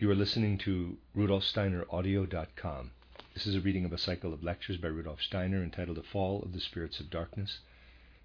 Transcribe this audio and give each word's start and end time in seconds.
You 0.00 0.10
are 0.10 0.14
listening 0.14 0.56
to 0.60 0.96
rudolfsteineraudio.com. 1.14 2.90
This 3.34 3.46
is 3.46 3.54
a 3.54 3.60
reading 3.60 3.84
of 3.84 3.92
a 3.92 3.98
cycle 3.98 4.32
of 4.32 4.42
lectures 4.42 4.78
by 4.78 4.88
Rudolf 4.88 5.20
Steiner 5.20 5.62
entitled 5.62 5.98
The 5.98 6.02
Fall 6.02 6.40
of 6.42 6.54
the 6.54 6.60
Spirits 6.60 7.00
of 7.00 7.10
Darkness. 7.10 7.58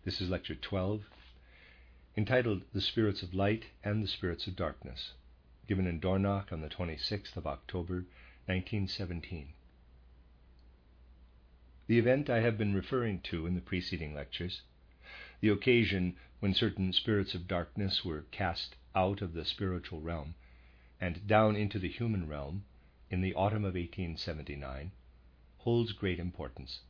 This 0.06 0.22
is 0.22 0.30
lecture 0.30 0.56
12, 0.56 1.02
entitled 2.16 2.62
The 2.72 2.80
Spirits 2.80 3.24
of 3.24 3.34
Light 3.34 3.66
and 3.84 4.02
the 4.02 4.08
Spirits 4.08 4.48
of 4.48 4.56
Darkness, 4.56 5.16
given 5.68 5.86
in 5.86 6.00
Dornach 6.00 6.54
on 6.54 6.62
the 6.62 6.70
26th 6.70 7.36
of 7.36 7.46
October, 7.46 8.06
1917. 8.46 9.50
The 11.88 12.00
event 12.00 12.30
I 12.30 12.40
have 12.40 12.58
been 12.58 12.74
referring 12.74 13.20
to 13.24 13.46
in 13.46 13.54
the 13.54 13.60
preceding 13.60 14.16
lectures, 14.16 14.62
the 15.42 15.50
occasion 15.50 16.16
when 16.40 16.54
certain 16.54 16.94
spirits 16.94 17.36
of 17.36 17.50
darkness 17.50 18.06
were 18.06 18.24
cast 18.32 18.76
out 18.96 19.22
of 19.22 19.34
the 19.34 19.44
spiritual 19.44 20.00
realm 20.00 20.36
and 21.00 21.28
down 21.28 21.56
into 21.56 21.80
the 21.80 21.90
human 21.90 22.28
realm 22.28 22.64
in 23.10 23.22
the 23.22 23.34
autumn 23.34 23.66
of 23.66 23.76
1879, 23.76 24.92
holds 25.60 25.92
great 25.92 26.20
importance. 26.20 26.82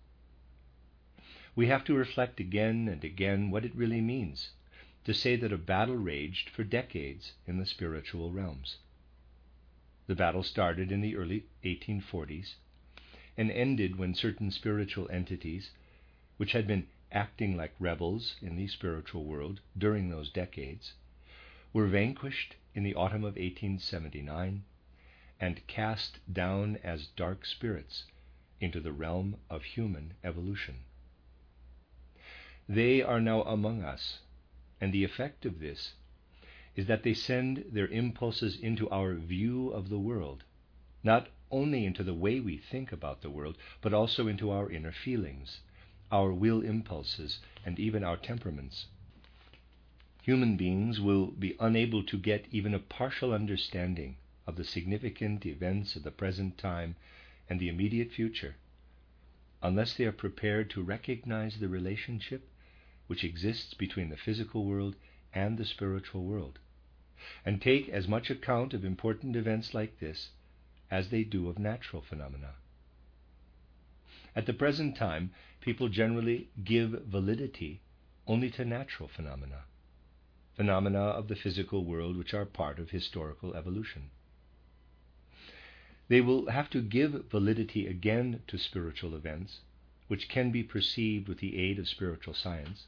We 1.55 1.68
have 1.68 1.84
to 1.86 1.95
reflect 1.95 2.40
again 2.40 2.88
and 2.88 3.04
again 3.04 3.50
what 3.50 3.66
it 3.66 3.76
really 3.76 4.02
means 4.02 4.52
to 5.05 5.14
say 5.14 5.36
that 5.36 5.54
a 5.54 5.58
battle 5.58 5.95
raged 5.95 6.50
for 6.50 6.64
decades 6.64 7.34
in 7.48 7.58
the 7.58 7.66
spiritual 7.66 8.31
realms. 8.31 8.78
The 10.08 10.16
battle 10.16 10.44
started 10.44 10.92
in 10.92 11.02
the 11.02 11.16
early 11.16 11.45
1840s 11.64 12.56
and 13.38 13.52
ended 13.52 13.95
when 13.95 14.14
certain 14.14 14.52
spiritual 14.52 15.09
entities, 15.09 15.72
which 16.38 16.52
had 16.52 16.67
been 16.67 16.88
acting 17.12 17.56
like 17.56 17.73
rebels 17.80 18.36
in 18.42 18.56
the 18.56 18.67
spiritual 18.67 19.23
world 19.23 19.62
during 19.78 20.09
those 20.09 20.30
decades, 20.30 20.94
were 21.72 21.88
vanquished 21.88 22.56
in 22.75 22.84
the 22.84 22.93
autumn 22.93 23.23
of 23.23 23.35
1879 23.35 24.63
and 25.39 25.67
cast 25.67 26.19
down 26.31 26.77
as 26.83 27.08
dark 27.08 27.45
spirits 27.45 28.03
into 28.59 28.80
the 28.80 28.91
realm 28.91 29.38
of 29.50 29.63
human 29.63 30.13
evolution. 30.23 30.75
They 32.67 33.02
are 33.02 33.22
now 33.22 33.44
among 33.44 33.83
us, 33.83 34.19
and 34.80 34.94
the 34.94 35.03
effect 35.03 35.45
of 35.45 35.59
this 35.59 35.94
is 36.75 36.88
that 36.88 37.03
they 37.03 37.13
send 37.13 37.66
their 37.72 37.88
impulses 37.88 38.58
into 38.59 38.89
our 38.89 39.16
view 39.16 39.69
of 39.69 39.89
the 39.89 40.00
world, 40.00 40.44
not 41.03 41.30
only 41.52 41.85
into 41.85 42.03
the 42.03 42.13
way 42.13 42.39
we 42.39 42.57
think 42.57 42.91
about 42.91 43.22
the 43.22 43.30
world, 43.30 43.57
but 43.81 43.94
also 43.94 44.28
into 44.28 44.52
our 44.52 44.69
inner 44.69 44.91
feelings, 44.91 45.61
our 46.11 46.33
will 46.33 46.61
impulses, 46.61 47.39
and 47.66 47.80
even 47.80 48.03
our 48.03 48.17
temperaments. 48.17 48.88
Human 50.26 50.58
beings 50.58 51.00
will 51.00 51.28
be 51.28 51.56
unable 51.59 52.02
to 52.06 52.18
get 52.18 52.48
even 52.50 52.73
a 52.73 52.80
partial 52.80 53.31
understanding 53.31 54.18
of 54.48 54.56
the 54.56 54.64
significant 54.64 55.45
events 55.45 55.95
of 55.95 56.02
the 56.02 56.09
present 56.09 56.58
time 56.58 56.95
and 57.48 57.59
the 57.59 57.70
immediate 57.70 58.12
future 58.12 58.56
unless 59.62 59.94
they 59.94 60.03
are 60.03 60.12
prepared 60.12 60.72
to 60.72 60.81
recognize 60.81 61.59
the 61.59 61.68
relationship 61.68 62.50
which 63.06 63.23
exists 63.23 63.76
between 63.76 64.09
the 64.09 64.18
physical 64.18 64.66
world 64.66 64.96
and 65.31 65.59
the 65.59 65.64
spiritual 65.64 66.23
world, 66.23 66.58
and 67.46 67.62
take 67.62 67.88
as 67.90 68.08
much 68.08 68.31
account 68.31 68.73
of 68.73 68.84
important 68.84 69.36
events 69.36 69.76
like 69.76 70.00
this 70.00 70.31
as 70.90 71.09
they 71.09 71.23
do 71.23 71.48
of 71.48 71.59
natural 71.59 72.02
phenomena. 72.02 72.56
At 74.36 74.48
the 74.48 74.53
present 74.53 74.98
time, 74.98 75.30
people 75.62 75.88
generally 75.88 76.50
give 76.64 77.03
validity 77.03 77.81
only 78.26 78.50
to 78.50 78.66
natural 78.66 79.08
phenomena, 79.08 79.66
phenomena 80.56 81.00
of 81.00 81.28
the 81.28 81.36
physical 81.36 81.84
world 81.84 82.16
which 82.16 82.34
are 82.34 82.45
part 82.45 82.80
of 82.80 82.89
historical 82.89 83.53
evolution. 83.56 84.09
They 86.08 86.22
will 86.22 86.50
have 86.50 86.70
to 86.70 86.81
give 86.81 87.25
validity 87.30 87.88
again 87.88 88.42
to 88.47 88.58
spiritual 88.58 89.16
events, 89.16 89.62
which 90.07 90.29
can 90.29 90.52
be 90.52 90.63
perceived 90.63 91.28
with 91.28 91.40
the 91.40 91.57
aid 91.57 91.79
of 91.79 91.90
spiritual 91.90 92.34
science, 92.34 92.85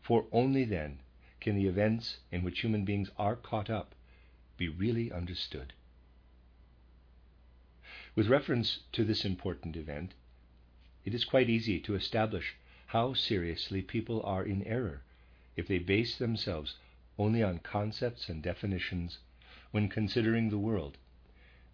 for 0.00 0.26
only 0.32 0.64
then 0.64 1.00
can 1.40 1.56
the 1.56 1.66
events 1.66 2.18
in 2.30 2.42
which 2.42 2.60
human 2.60 2.84
beings 2.84 3.10
are 3.18 3.36
caught 3.36 3.68
up 3.68 3.94
be 4.56 4.68
really 4.68 5.10
understood. 5.10 5.72
With 8.14 8.28
reference 8.28 8.80
to 8.92 9.04
this 9.04 9.24
important 9.24 9.76
event, 9.76 10.14
it 11.04 11.14
is 11.14 11.24
quite 11.24 11.50
easy 11.50 11.80
to 11.80 11.96
establish 11.96 12.54
how 12.86 13.14
seriously 13.14 13.82
people 13.82 14.22
are 14.22 14.44
in 14.44 14.62
error 14.62 15.02
if 15.56 15.66
they 15.68 15.78
base 15.78 16.16
themselves 16.16 16.76
only 17.18 17.42
on 17.42 17.58
concepts 17.58 18.28
and 18.28 18.42
definitions 18.42 19.18
when 19.70 19.88
considering 19.88 20.50
the 20.50 20.58
world, 20.58 20.98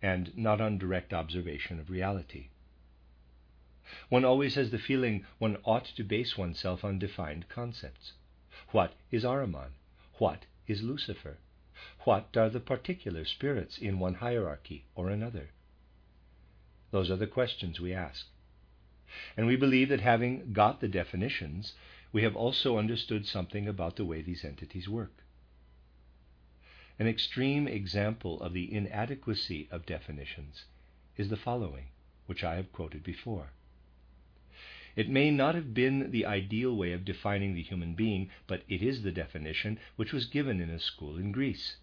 and 0.03 0.37
not 0.37 0.61
on 0.61 0.79
direct 0.79 1.13
observation 1.13 1.81
of 1.81 1.91
reality. 1.91 2.49
One 4.09 4.25
always 4.25 4.55
has 4.55 4.71
the 4.71 4.79
feeling 4.79 5.25
one 5.39 5.57
ought 5.65 5.87
to 5.87 6.05
base 6.05 6.37
oneself 6.37 6.85
on 6.85 6.99
defined 6.99 7.49
concepts. 7.49 8.13
What 8.71 8.95
is 9.11 9.25
Ahriman? 9.25 9.73
What 10.19 10.45
is 10.67 10.83
Lucifer? 10.83 11.39
What 12.01 12.37
are 12.37 12.51
the 12.51 12.61
particular 12.61 13.25
spirits 13.25 13.79
in 13.79 13.99
one 13.99 14.15
hierarchy 14.15 14.85
or 14.95 15.11
another? 15.11 15.51
Those 16.91 17.11
are 17.11 17.17
the 17.17 17.27
questions 17.27 17.81
we 17.81 17.93
ask. 17.93 18.27
And 19.37 19.47
we 19.47 19.57
believe 19.57 19.89
that 19.89 20.01
having 20.01 20.53
got 20.53 20.81
the 20.81 20.89
definitions, 20.89 21.73
we 22.13 22.23
have 22.23 22.37
also 22.37 22.79
understood 22.79 23.27
something 23.27 23.69
about 23.69 23.97
the 23.97 24.05
way 24.05 24.23
these 24.23 24.45
entities 24.45 24.89
work. 24.89 25.25
An 26.99 27.07
extreme 27.07 27.69
example 27.69 28.41
of 28.41 28.53
the 28.53 28.73
inadequacy 28.73 29.69
of 29.71 29.87
definitions 29.87 30.65
is 31.17 31.29
the 31.29 31.37
following, 31.37 31.87
which 32.27 32.43
I 32.43 32.57
have 32.57 32.73
quoted 32.73 33.05
before. 33.05 33.53
It 34.97 35.09
may 35.09 35.31
not 35.31 35.55
have 35.55 35.75
been 35.75 36.11
the 36.11 36.27
ideal 36.27 36.75
way 36.75 36.93
of 36.93 37.05
defining 37.05 37.55
the 37.55 37.63
human 37.63 37.95
being, 37.95 38.31
but 38.49 38.65
it 38.69 38.83
is 38.83 39.03
the 39.03 39.13
definition 39.13 39.79
which 39.95 40.13
was 40.13 40.27
given 40.27 40.61
in 40.61 40.71
a 40.71 40.81
school 40.81 41.19
in 41.19 41.31
Greece. 41.31 41.77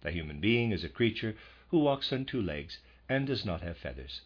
The 0.00 0.10
human 0.10 0.40
being 0.40 0.72
is 0.72 0.84
a 0.84 0.88
creature 0.88 1.36
who 1.68 1.80
walks 1.80 2.12
on 2.12 2.24
two 2.24 2.40
legs 2.40 2.78
and 3.08 3.26
does 3.26 3.44
not 3.44 3.60
have 3.60 3.76
feathers. 3.76 4.22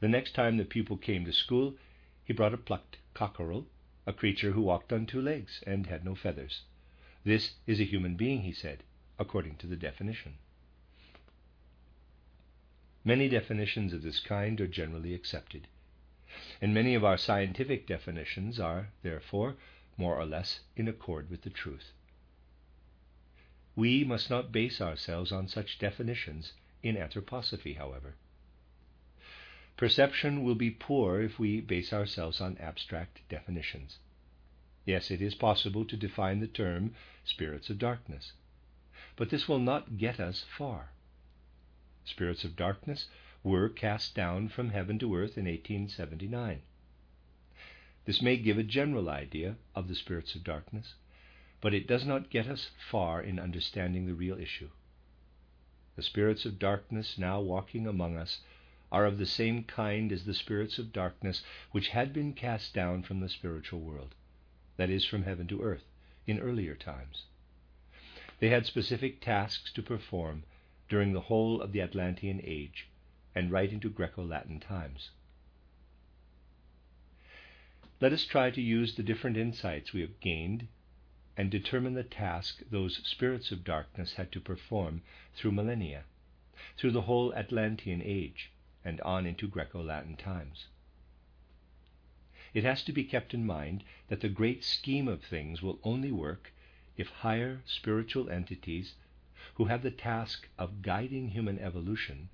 The 0.00 0.08
next 0.08 0.32
time 0.32 0.56
the 0.56 0.64
pupil 0.64 0.96
came 0.96 1.24
to 1.26 1.32
school, 1.32 1.76
he 2.24 2.32
brought 2.32 2.54
a 2.54 2.58
plucked 2.58 2.96
cockerel, 3.14 3.66
a 4.08 4.12
creature 4.14 4.52
who 4.52 4.62
walked 4.62 4.90
on 4.90 5.04
two 5.04 5.20
legs 5.20 5.62
and 5.66 5.86
had 5.86 6.02
no 6.02 6.14
feathers. 6.14 6.62
This 7.24 7.56
is 7.66 7.78
a 7.78 7.84
human 7.84 8.16
being, 8.16 8.40
he 8.40 8.52
said, 8.52 8.82
according 9.18 9.56
to 9.56 9.66
the 9.66 9.76
definition. 9.76 10.36
Many 13.04 13.28
definitions 13.28 13.92
of 13.92 14.00
this 14.00 14.18
kind 14.18 14.58
are 14.62 14.66
generally 14.66 15.12
accepted, 15.12 15.68
and 16.62 16.72
many 16.72 16.94
of 16.94 17.04
our 17.04 17.18
scientific 17.18 17.86
definitions 17.86 18.58
are, 18.58 18.88
therefore, 19.02 19.56
more 19.98 20.16
or 20.16 20.24
less 20.24 20.60
in 20.74 20.88
accord 20.88 21.28
with 21.28 21.42
the 21.42 21.50
truth. 21.50 21.92
We 23.76 24.04
must 24.04 24.30
not 24.30 24.52
base 24.52 24.80
ourselves 24.80 25.32
on 25.32 25.48
such 25.48 25.78
definitions 25.78 26.54
in 26.82 26.96
anthroposophy, 26.96 27.76
however. 27.76 28.14
Perception 29.78 30.42
will 30.42 30.56
be 30.56 30.72
poor 30.72 31.20
if 31.22 31.38
we 31.38 31.60
base 31.60 31.92
ourselves 31.92 32.40
on 32.40 32.58
abstract 32.58 33.20
definitions. 33.28 33.98
Yes, 34.84 35.08
it 35.08 35.22
is 35.22 35.36
possible 35.36 35.84
to 35.84 35.96
define 35.96 36.40
the 36.40 36.48
term 36.48 36.96
spirits 37.24 37.70
of 37.70 37.78
darkness, 37.78 38.32
but 39.14 39.30
this 39.30 39.46
will 39.46 39.60
not 39.60 39.96
get 39.96 40.18
us 40.18 40.44
far. 40.56 40.90
Spirits 42.04 42.42
of 42.42 42.56
darkness 42.56 43.06
were 43.44 43.68
cast 43.68 44.16
down 44.16 44.48
from 44.48 44.70
heaven 44.70 44.98
to 44.98 45.14
earth 45.14 45.38
in 45.38 45.44
1879. 45.44 46.60
This 48.04 48.20
may 48.20 48.36
give 48.36 48.58
a 48.58 48.64
general 48.64 49.08
idea 49.08 49.58
of 49.76 49.86
the 49.86 49.94
spirits 49.94 50.34
of 50.34 50.42
darkness, 50.42 50.94
but 51.60 51.72
it 51.72 51.86
does 51.86 52.04
not 52.04 52.30
get 52.30 52.48
us 52.48 52.70
far 52.90 53.22
in 53.22 53.38
understanding 53.38 54.06
the 54.06 54.14
real 54.14 54.40
issue. 54.40 54.70
The 55.94 56.02
spirits 56.02 56.44
of 56.44 56.58
darkness 56.58 57.16
now 57.16 57.40
walking 57.40 57.86
among 57.86 58.16
us 58.16 58.40
are 58.90 59.04
of 59.04 59.18
the 59.18 59.26
same 59.26 59.64
kind 59.64 60.10
as 60.12 60.24
the 60.24 60.34
spirits 60.34 60.78
of 60.78 60.92
darkness 60.92 61.42
which 61.72 61.88
had 61.88 62.12
been 62.12 62.32
cast 62.32 62.72
down 62.72 63.02
from 63.02 63.20
the 63.20 63.28
spiritual 63.28 63.80
world, 63.80 64.14
that 64.76 64.88
is, 64.88 65.04
from 65.04 65.24
heaven 65.24 65.46
to 65.46 65.62
earth, 65.62 65.84
in 66.26 66.38
earlier 66.38 66.74
times. 66.74 67.24
They 68.40 68.48
had 68.48 68.66
specific 68.66 69.20
tasks 69.20 69.72
to 69.72 69.82
perform 69.82 70.44
during 70.88 71.12
the 71.12 71.22
whole 71.22 71.60
of 71.60 71.72
the 71.72 71.82
Atlantean 71.82 72.40
age 72.42 72.86
and 73.34 73.50
right 73.50 73.70
into 73.70 73.90
Greco 73.90 74.24
Latin 74.24 74.60
times. 74.60 75.10
Let 78.00 78.12
us 78.12 78.24
try 78.24 78.50
to 78.50 78.62
use 78.62 78.94
the 78.94 79.02
different 79.02 79.36
insights 79.36 79.92
we 79.92 80.00
have 80.02 80.20
gained 80.20 80.68
and 81.36 81.50
determine 81.50 81.94
the 81.94 82.04
task 82.04 82.62
those 82.70 82.96
spirits 83.06 83.52
of 83.52 83.64
darkness 83.64 84.14
had 84.14 84.32
to 84.32 84.40
perform 84.40 85.02
through 85.34 85.52
millennia, 85.52 86.04
through 86.76 86.92
the 86.92 87.02
whole 87.02 87.34
Atlantean 87.34 88.00
age, 88.02 88.50
and 88.84 89.00
on 89.02 89.26
into 89.26 89.48
Greco 89.48 89.82
Latin 89.82 90.16
times. 90.16 90.66
It 92.54 92.64
has 92.64 92.82
to 92.84 92.92
be 92.92 93.04
kept 93.04 93.34
in 93.34 93.44
mind 93.44 93.84
that 94.08 94.20
the 94.20 94.28
great 94.28 94.64
scheme 94.64 95.08
of 95.08 95.22
things 95.22 95.62
will 95.62 95.78
only 95.82 96.10
work 96.10 96.52
if 96.96 97.08
higher 97.08 97.62
spiritual 97.66 98.28
entities, 98.30 98.94
who 99.54 99.66
have 99.66 99.82
the 99.82 99.90
task 99.90 100.48
of 100.58 100.82
guiding 100.82 101.28
human 101.28 101.58
evolution 101.58 102.28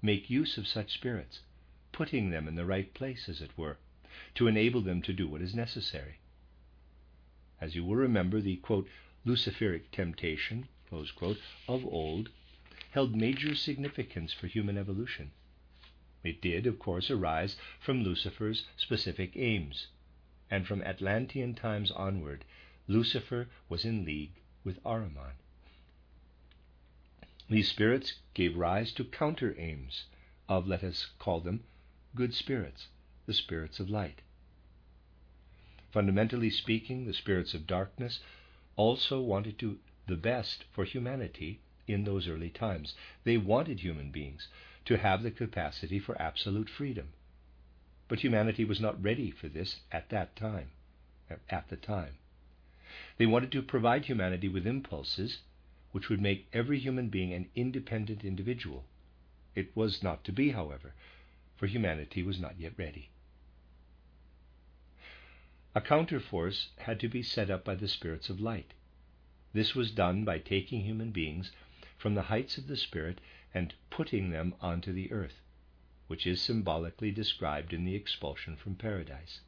make 0.00 0.30
use 0.30 0.56
of 0.56 0.66
such 0.66 0.94
spirits, 0.94 1.40
putting 1.92 2.30
them 2.30 2.48
in 2.48 2.54
the 2.54 2.64
right 2.64 2.94
place, 2.94 3.28
as 3.28 3.40
it 3.40 3.56
were, 3.56 3.76
to 4.34 4.46
enable 4.46 4.80
them 4.80 5.02
to 5.02 5.12
do 5.12 5.28
what 5.28 5.42
is 5.42 5.54
necessary. 5.54 6.18
As 7.60 7.74
you 7.74 7.84
will 7.84 7.96
remember, 7.96 8.40
the 8.40 8.56
quote, 8.56 8.88
Luciferic 9.24 9.90
temptation 9.90 10.68
quote, 11.16 11.38
of 11.68 11.84
old 11.84 12.30
held 12.90 13.16
major 13.16 13.54
significance 13.54 14.32
for 14.32 14.46
human 14.46 14.78
evolution. 14.78 15.32
It 16.26 16.40
did, 16.40 16.66
of 16.66 16.80
course, 16.80 17.08
arise 17.08 17.54
from 17.78 18.02
Lucifer's 18.02 18.66
specific 18.76 19.36
aims, 19.36 19.86
and 20.50 20.66
from 20.66 20.82
Atlantean 20.82 21.54
times 21.54 21.92
onward, 21.92 22.44
Lucifer 22.88 23.48
was 23.68 23.84
in 23.84 24.04
league 24.04 24.32
with 24.64 24.82
Ahriman. 24.84 25.34
These 27.48 27.68
spirits 27.68 28.14
gave 28.34 28.56
rise 28.56 28.90
to 28.94 29.04
counter 29.04 29.54
aims 29.56 30.06
of, 30.48 30.66
let 30.66 30.82
us 30.82 31.06
call 31.20 31.38
them, 31.38 31.62
good 32.16 32.34
spirits, 32.34 32.88
the 33.26 33.32
spirits 33.32 33.78
of 33.78 33.88
light. 33.88 34.20
Fundamentally 35.92 36.50
speaking, 36.50 37.06
the 37.06 37.14
spirits 37.14 37.54
of 37.54 37.68
darkness 37.68 38.18
also 38.74 39.20
wanted 39.20 39.60
to 39.60 39.78
the 40.08 40.16
best 40.16 40.64
for 40.72 40.84
humanity 40.84 41.60
in 41.86 42.02
those 42.02 42.26
early 42.26 42.50
times. 42.50 42.96
They 43.22 43.36
wanted 43.36 43.78
human 43.78 44.10
beings 44.10 44.48
to 44.86 44.96
have 44.96 45.22
the 45.22 45.30
capacity 45.30 45.98
for 45.98 46.20
absolute 46.20 46.68
freedom. 46.68 47.08
But 48.08 48.20
humanity 48.20 48.64
was 48.64 48.80
not 48.80 49.02
ready 49.02 49.30
for 49.30 49.48
this 49.48 49.80
at 49.92 50.08
that 50.10 50.36
time, 50.36 50.70
at 51.50 51.68
the 51.68 51.76
time. 51.76 52.14
They 53.18 53.26
wanted 53.26 53.52
to 53.52 53.62
provide 53.62 54.04
humanity 54.04 54.48
with 54.48 54.66
impulses 54.66 55.40
which 55.92 56.08
would 56.08 56.20
make 56.20 56.46
every 56.52 56.78
human 56.78 57.08
being 57.08 57.32
an 57.32 57.48
independent 57.54 58.24
individual. 58.24 58.84
It 59.54 59.74
was 59.74 60.02
not 60.02 60.24
to 60.24 60.32
be, 60.32 60.50
however, 60.50 60.92
for 61.56 61.66
humanity 61.66 62.22
was 62.22 62.38
not 62.38 62.60
yet 62.60 62.72
ready. 62.76 63.10
A 65.74 65.80
counterforce 65.80 66.68
had 66.78 67.00
to 67.00 67.08
be 67.08 67.22
set 67.22 67.50
up 67.50 67.64
by 67.64 67.74
the 67.74 67.88
spirits 67.88 68.28
of 68.28 68.40
light. 68.40 68.72
This 69.52 69.74
was 69.74 69.90
done 69.90 70.24
by 70.24 70.38
taking 70.38 70.82
human 70.82 71.10
beings 71.10 71.50
from 71.98 72.14
the 72.14 72.22
heights 72.22 72.58
of 72.58 72.66
the 72.66 72.76
spirit 72.76 73.20
and 73.56 73.72
putting 73.88 74.28
them 74.28 74.54
onto 74.60 74.92
the 74.92 75.10
earth, 75.10 75.40
which 76.08 76.26
is 76.26 76.42
symbolically 76.42 77.10
described 77.10 77.72
in 77.72 77.86
the 77.86 77.94
expulsion 77.94 78.54
from 78.54 78.74
paradise. 78.74 79.40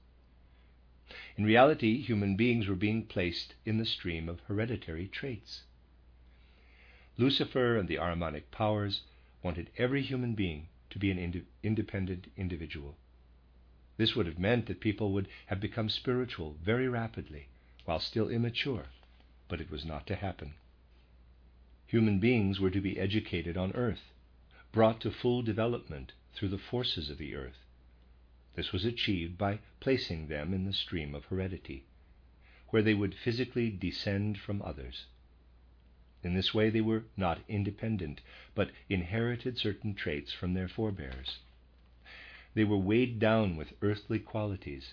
In 1.36 1.44
reality, 1.44 2.00
human 2.00 2.34
beings 2.34 2.66
were 2.66 2.74
being 2.74 3.04
placed 3.04 3.54
in 3.66 3.76
the 3.76 3.84
stream 3.84 4.26
of 4.26 4.40
hereditary 4.48 5.08
traits. 5.08 5.64
Lucifer 7.18 7.76
and 7.76 7.86
the 7.86 7.96
Ahrimanic 7.96 8.50
powers 8.50 9.02
wanted 9.42 9.68
every 9.76 10.00
human 10.00 10.34
being 10.34 10.68
to 10.88 10.98
be 10.98 11.10
an 11.10 11.18
ind- 11.18 11.44
independent 11.62 12.28
individual. 12.34 12.96
This 13.98 14.16
would 14.16 14.24
have 14.24 14.38
meant 14.38 14.64
that 14.68 14.80
people 14.80 15.12
would 15.12 15.28
have 15.48 15.60
become 15.60 15.90
spiritual 15.90 16.56
very 16.62 16.88
rapidly 16.88 17.48
while 17.84 18.00
still 18.00 18.30
immature, 18.30 18.86
but 19.48 19.60
it 19.60 19.70
was 19.70 19.84
not 19.84 20.06
to 20.06 20.16
happen. 20.16 20.54
Human 21.88 22.18
beings 22.18 22.60
were 22.60 22.70
to 22.70 22.82
be 22.82 22.98
educated 22.98 23.56
on 23.56 23.72
earth, 23.72 24.12
brought 24.72 25.00
to 25.00 25.10
full 25.10 25.40
development 25.40 26.12
through 26.34 26.50
the 26.50 26.58
forces 26.58 27.08
of 27.08 27.16
the 27.16 27.34
earth. 27.34 27.64
This 28.56 28.72
was 28.72 28.84
achieved 28.84 29.38
by 29.38 29.60
placing 29.80 30.28
them 30.28 30.52
in 30.52 30.66
the 30.66 30.74
stream 30.74 31.14
of 31.14 31.24
heredity, 31.24 31.86
where 32.68 32.82
they 32.82 32.92
would 32.92 33.14
physically 33.14 33.70
descend 33.70 34.38
from 34.38 34.60
others. 34.60 35.06
In 36.22 36.34
this 36.34 36.52
way, 36.52 36.68
they 36.68 36.82
were 36.82 37.04
not 37.16 37.40
independent, 37.48 38.20
but 38.54 38.70
inherited 38.90 39.56
certain 39.56 39.94
traits 39.94 40.30
from 40.30 40.52
their 40.52 40.68
forebears. 40.68 41.38
They 42.52 42.64
were 42.64 42.76
weighed 42.76 43.18
down 43.18 43.56
with 43.56 43.72
earthly 43.80 44.18
qualities, 44.18 44.92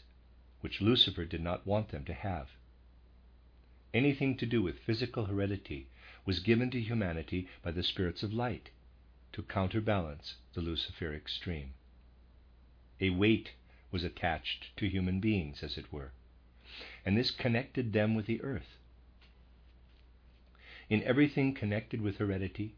which 0.62 0.80
Lucifer 0.80 1.26
did 1.26 1.42
not 1.42 1.68
want 1.68 1.90
them 1.90 2.06
to 2.06 2.14
have. 2.14 2.52
Anything 3.94 4.38
to 4.38 4.46
do 4.46 4.62
with 4.62 4.80
physical 4.80 5.26
heredity 5.26 5.90
was 6.26 6.40
given 6.40 6.72
to 6.72 6.82
humanity 6.82 7.48
by 7.62 7.72
the 7.72 7.84
spirits 7.84 8.24
of 8.24 8.34
light 8.34 8.70
to 9.32 9.44
counterbalance 9.44 10.36
the 10.54 10.62
Luciferic 10.62 11.30
stream. 11.30 11.74
A 13.00 13.10
weight 13.12 13.52
was 13.92 14.04
attached 14.04 14.76
to 14.78 14.90
human 14.90 15.20
beings, 15.20 15.62
as 15.62 15.78
it 15.78 15.92
were, 15.92 16.12
and 17.06 17.18
this 17.18 17.32
connected 17.32 17.94
them 17.94 18.16
with 18.16 18.26
the 18.26 18.42
earth. 18.42 18.78
In 20.90 21.04
everything 21.04 21.54
connected 21.54 22.02
with 22.02 22.18
heredity, 22.18 22.76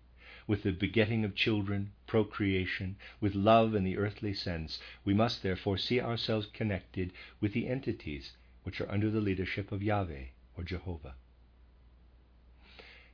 with 0.47 0.63
the 0.63 0.71
begetting 0.71 1.25
of 1.25 1.35
children, 1.35 1.91
procreation, 2.07 2.95
with 3.19 3.35
love 3.35 3.75
in 3.75 3.83
the 3.83 3.97
earthly 3.97 4.33
sense, 4.33 4.79
we 5.03 5.13
must 5.13 5.43
therefore 5.43 5.77
see 5.77 5.99
ourselves 5.99 6.47
connected 6.53 7.11
with 7.41 7.53
the 7.53 7.67
entities 7.67 8.31
which 8.63 8.79
are 8.81 8.89
under 8.91 9.09
the 9.09 9.21
leadership 9.21 9.71
of 9.71 9.83
Yahweh 9.83 10.25
or 10.55 10.63
Jehovah. 10.63 11.15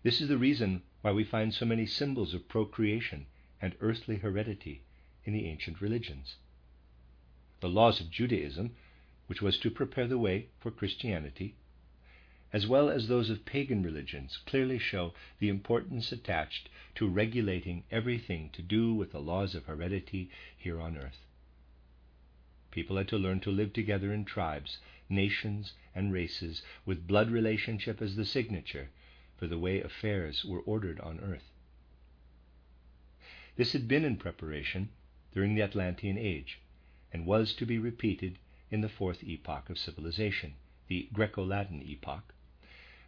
This 0.04 0.20
is 0.20 0.28
the 0.28 0.38
reason 0.38 0.84
why 1.02 1.14
we 1.14 1.24
find 1.24 1.54
so 1.54 1.66
many 1.66 1.86
symbols 1.86 2.34
of 2.34 2.50
procreation 2.50 3.26
and 3.62 3.74
earthly 3.80 4.18
heredity 4.18 4.82
in 5.24 5.32
the 5.32 5.46
ancient 5.46 5.80
religions. 5.80 6.36
The 7.62 7.70
laws 7.70 8.02
of 8.02 8.12
Judaism, 8.12 8.76
which 9.28 9.42
was 9.42 9.58
to 9.60 9.72
prepare 9.72 10.06
the 10.06 10.18
way 10.18 10.50
for 10.60 10.72
Christianity, 10.72 11.56
as 12.52 12.68
well 12.68 12.90
as 12.90 13.08
those 13.08 13.30
of 13.30 13.46
pagan 13.46 13.82
religions, 13.82 14.36
clearly 14.46 14.78
show 14.78 15.14
the 15.40 15.48
importance 15.48 16.12
attached 16.12 16.68
to 16.96 17.08
regulating 17.08 17.86
everything 17.90 18.50
to 18.50 18.62
do 18.62 18.94
with 18.94 19.14
the 19.14 19.22
laws 19.22 19.56
of 19.56 19.68
heredity 19.68 20.30
here 20.58 20.82
on 20.82 20.98
earth. 20.98 21.26
People 22.72 22.98
had 22.98 23.08
to 23.08 23.18
learn 23.18 23.40
to 23.40 23.52
live 23.52 23.72
together 23.72 24.12
in 24.12 24.26
tribes, 24.26 24.80
nations, 25.08 25.76
and 25.96 26.12
races, 26.12 26.62
with 26.86 27.08
blood 27.08 27.32
relationship 27.32 28.02
as 28.02 28.18
the 28.18 28.26
signature 28.26 28.90
for 29.44 29.48
the 29.48 29.60
way 29.60 29.82
affairs 29.82 30.46
were 30.46 30.62
ordered 30.62 31.02
on 31.02 31.20
earth. 31.20 31.52
This 33.58 33.74
had 33.74 33.90
been 33.90 34.06
in 34.06 34.16
preparation 34.16 34.88
during 35.34 35.54
the 35.54 35.62
Atlantean 35.62 36.18
Age 36.18 36.62
and 37.12 37.26
was 37.26 37.54
to 37.56 37.66
be 37.66 37.78
repeated 37.78 38.40
in 38.72 38.80
the 38.80 38.88
fourth 38.88 39.22
epoch 39.22 39.70
of 39.70 39.78
civilization, 39.78 40.54
the 40.88 41.10
Greco 41.12 41.44
Latin 41.44 41.82
epoch, 41.82 42.34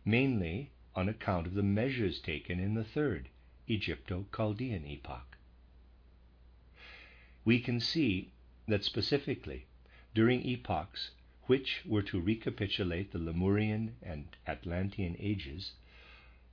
mainly 0.03 0.71
on 0.93 1.07
account 1.07 1.47
of 1.47 1.53
the 1.53 1.63
measures 1.63 2.19
taken 2.19 2.59
in 2.59 2.73
the 2.73 2.83
third 2.83 3.29
Egypto 3.69 4.25
Chaldean 4.35 4.85
epoch. 4.85 5.37
We 7.45 7.61
can 7.61 7.79
see 7.79 8.31
that 8.67 8.83
specifically 8.83 9.67
during 10.13 10.45
epochs 10.45 11.11
which 11.43 11.85
were 11.85 12.03
to 12.03 12.19
recapitulate 12.19 13.13
the 13.13 13.19
Lemurian 13.19 13.95
and 14.03 14.35
Atlantean 14.45 15.15
ages, 15.17 15.71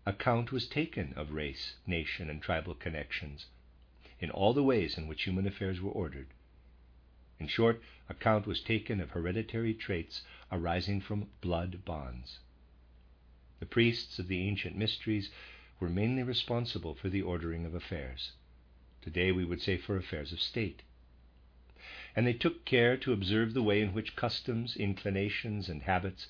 account 0.04 0.50
was 0.50 0.66
taken 0.66 1.12
of 1.14 1.30
race, 1.30 1.76
nation, 1.86 2.28
and 2.28 2.42
tribal 2.42 2.74
connections 2.74 3.46
in 4.18 4.30
all 4.30 4.52
the 4.52 4.62
ways 4.62 4.98
in 4.98 5.06
which 5.06 5.24
human 5.24 5.46
affairs 5.46 5.80
were 5.80 5.92
ordered. 5.92 6.26
In 7.38 7.46
short, 7.46 7.80
account 8.08 8.46
was 8.46 8.60
taken 8.60 9.00
of 9.00 9.10
hereditary 9.10 9.74
traits 9.74 10.22
arising 10.50 11.00
from 11.00 11.30
blood 11.40 11.84
bonds. 11.84 12.40
The 13.60 13.66
priests 13.66 14.18
of 14.18 14.26
the 14.26 14.40
ancient 14.40 14.76
mysteries 14.76 15.30
were 15.78 15.88
mainly 15.88 16.24
responsible 16.24 16.94
for 16.94 17.08
the 17.08 17.22
ordering 17.22 17.64
of 17.64 17.74
affairs. 17.74 18.32
Today 19.02 19.30
we 19.30 19.44
would 19.44 19.60
say 19.60 19.76
for 19.76 19.96
affairs 19.96 20.32
of 20.32 20.40
state. 20.40 20.82
And 22.16 22.26
they 22.26 22.32
took 22.32 22.64
care 22.64 22.96
to 22.96 23.12
observe 23.12 23.54
the 23.54 23.62
way 23.62 23.80
in 23.80 23.92
which 23.92 24.16
customs, 24.16 24.76
inclinations, 24.76 25.68
and 25.68 25.82
habits 25.82 26.26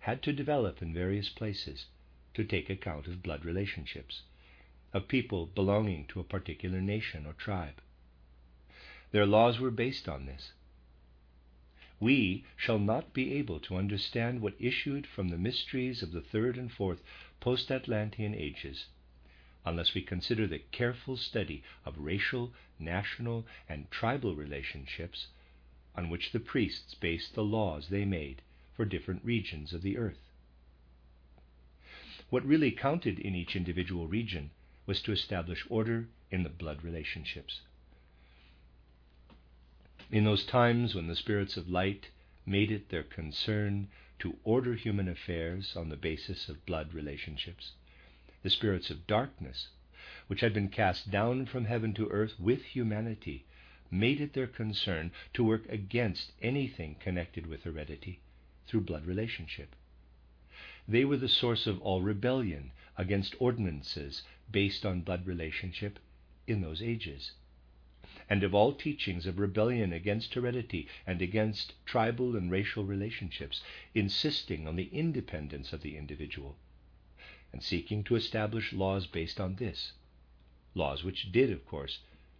had 0.00 0.22
to 0.22 0.32
develop 0.32 0.80
in 0.82 0.94
various 0.94 1.28
places 1.28 1.86
to 2.34 2.44
take 2.44 2.70
account 2.70 3.06
of 3.06 3.22
blood 3.22 3.44
relationships, 3.44 4.22
of 4.92 5.08
people 5.08 5.46
belonging 5.46 6.06
to 6.06 6.20
a 6.20 6.24
particular 6.24 6.80
nation 6.80 7.26
or 7.26 7.32
tribe. 7.32 7.80
Their 9.10 9.26
laws 9.26 9.58
were 9.58 9.70
based 9.70 10.08
on 10.08 10.26
this 10.26 10.52
we 12.00 12.44
shall 12.56 12.78
not 12.78 13.12
be 13.12 13.34
able 13.34 13.58
to 13.58 13.76
understand 13.76 14.40
what 14.40 14.54
issued 14.60 15.04
from 15.04 15.28
the 15.28 15.38
mysteries 15.38 16.00
of 16.00 16.12
the 16.12 16.20
third 16.20 16.56
and 16.56 16.70
fourth 16.70 17.02
post 17.40 17.72
Atlantean 17.72 18.34
ages 18.34 18.86
unless 19.64 19.94
we 19.94 20.00
consider 20.00 20.46
the 20.46 20.60
careful 20.70 21.16
study 21.16 21.62
of 21.84 21.98
racial, 21.98 22.52
national, 22.78 23.44
and 23.68 23.90
tribal 23.90 24.36
relationships 24.36 25.26
on 25.96 26.08
which 26.08 26.30
the 26.30 26.38
priests 26.38 26.94
based 26.94 27.34
the 27.34 27.42
laws 27.42 27.88
they 27.88 28.04
made 28.04 28.42
for 28.74 28.84
different 28.84 29.24
regions 29.24 29.72
of 29.72 29.82
the 29.82 29.98
earth. 29.98 30.27
What 32.30 32.44
really 32.44 32.70
counted 32.70 33.18
in 33.18 33.34
each 33.34 33.56
individual 33.56 34.06
region 34.06 34.50
was 34.84 35.00
to 35.02 35.12
establish 35.12 35.64
order 35.70 36.08
in 36.30 36.42
the 36.42 36.50
blood 36.50 36.84
relationships. 36.84 37.62
In 40.10 40.24
those 40.24 40.44
times 40.44 40.94
when 40.94 41.06
the 41.06 41.16
spirits 41.16 41.56
of 41.56 41.70
light 41.70 42.10
made 42.44 42.70
it 42.70 42.90
their 42.90 43.02
concern 43.02 43.88
to 44.18 44.38
order 44.44 44.74
human 44.74 45.08
affairs 45.08 45.74
on 45.74 45.88
the 45.88 45.96
basis 45.96 46.50
of 46.50 46.66
blood 46.66 46.92
relationships, 46.92 47.72
the 48.42 48.50
spirits 48.50 48.90
of 48.90 49.06
darkness 49.06 49.68
which 50.26 50.40
had 50.40 50.52
been 50.52 50.68
cast 50.68 51.10
down 51.10 51.46
from 51.46 51.64
heaven 51.64 51.94
to 51.94 52.08
earth 52.10 52.38
with 52.38 52.62
humanity, 52.62 53.46
made 53.90 54.20
it 54.20 54.34
their 54.34 54.46
concern 54.46 55.10
to 55.32 55.44
work 55.44 55.66
against 55.70 56.32
anything 56.42 56.94
connected 56.96 57.46
with 57.46 57.64
heredity 57.64 58.20
through 58.66 58.82
blood 58.82 59.06
relationship. 59.06 59.74
They 60.90 61.04
were 61.04 61.18
the 61.18 61.28
source 61.28 61.66
of 61.66 61.82
all 61.82 62.00
rebellion 62.00 62.72
against 62.96 63.34
ordinances 63.38 64.22
based 64.50 64.86
on 64.86 65.02
blood 65.02 65.26
relationship 65.26 65.98
in 66.46 66.62
those 66.62 66.80
ages, 66.80 67.32
and 68.30 68.42
of 68.42 68.54
all 68.54 68.72
teachings 68.72 69.26
of 69.26 69.38
rebellion 69.38 69.92
against 69.92 70.32
heredity 70.32 70.88
and 71.06 71.20
against 71.20 71.74
tribal 71.84 72.34
and 72.36 72.50
racial 72.50 72.84
relationships, 72.86 73.62
insisting 73.94 74.66
on 74.66 74.76
the 74.76 74.88
independence 74.90 75.74
of 75.74 75.82
the 75.82 75.94
individual 75.94 76.56
and 77.52 77.62
seeking 77.62 78.02
to 78.04 78.16
establish 78.16 78.72
laws 78.72 79.06
based 79.06 79.38
on 79.38 79.56
this. 79.56 79.92
Laws 80.74 81.04
which 81.04 81.30
did, 81.30 81.50
of 81.50 81.66
course, 81.66 81.98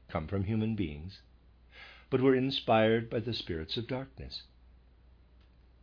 come 0.08 0.26
from 0.26 0.44
human 0.44 0.74
beings, 0.74 1.20
but 2.08 2.22
were 2.22 2.34
inspired 2.34 3.10
by 3.10 3.20
the 3.20 3.34
spirits 3.34 3.76
of 3.76 3.86
darkness. 3.86 4.44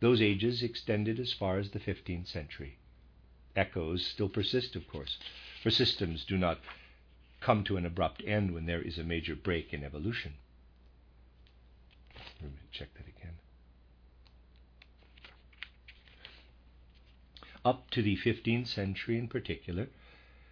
Those 0.00 0.20
ages 0.20 0.62
extended 0.62 1.18
as 1.18 1.32
far 1.32 1.58
as 1.58 1.70
the 1.70 1.80
15th 1.80 2.26
century. 2.26 2.76
Echoes 3.54 4.04
still 4.04 4.28
persist, 4.28 4.76
of 4.76 4.86
course, 4.86 5.18
for 5.62 5.70
systems 5.70 6.24
do 6.24 6.36
not 6.36 6.60
come 7.40 7.64
to 7.64 7.76
an 7.76 7.86
abrupt 7.86 8.22
end 8.26 8.52
when 8.52 8.66
there 8.66 8.82
is 8.82 8.98
a 8.98 9.04
major 9.04 9.34
break 9.34 9.72
in 9.72 9.82
evolution. 9.82 10.34
Let 12.42 12.50
me 12.50 12.58
check 12.70 12.92
that 12.94 13.08
again. 13.08 13.34
Up 17.64 17.90
to 17.90 18.02
the 18.02 18.16
15th 18.18 18.66
century 18.66 19.18
in 19.18 19.28
particular, 19.28 19.88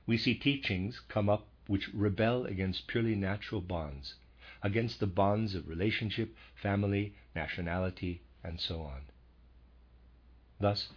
we 0.07 0.17
see 0.17 0.35
teachings 0.35 1.01
come 1.09 1.29
up 1.29 1.47
which 1.67 1.93
rebel 1.93 2.45
against 2.47 2.87
purely 2.87 3.15
natural 3.15 3.61
bonds, 3.61 4.15
against 4.63 5.01
the 5.01 5.07
bonds 5.07 5.55
of 5.55 5.69
relationship, 5.69 6.35
family, 6.55 7.15
nationality, 7.35 8.23
and 8.43 8.59
so 8.59 8.81
on. 8.81 9.03
Thus, 10.61 10.91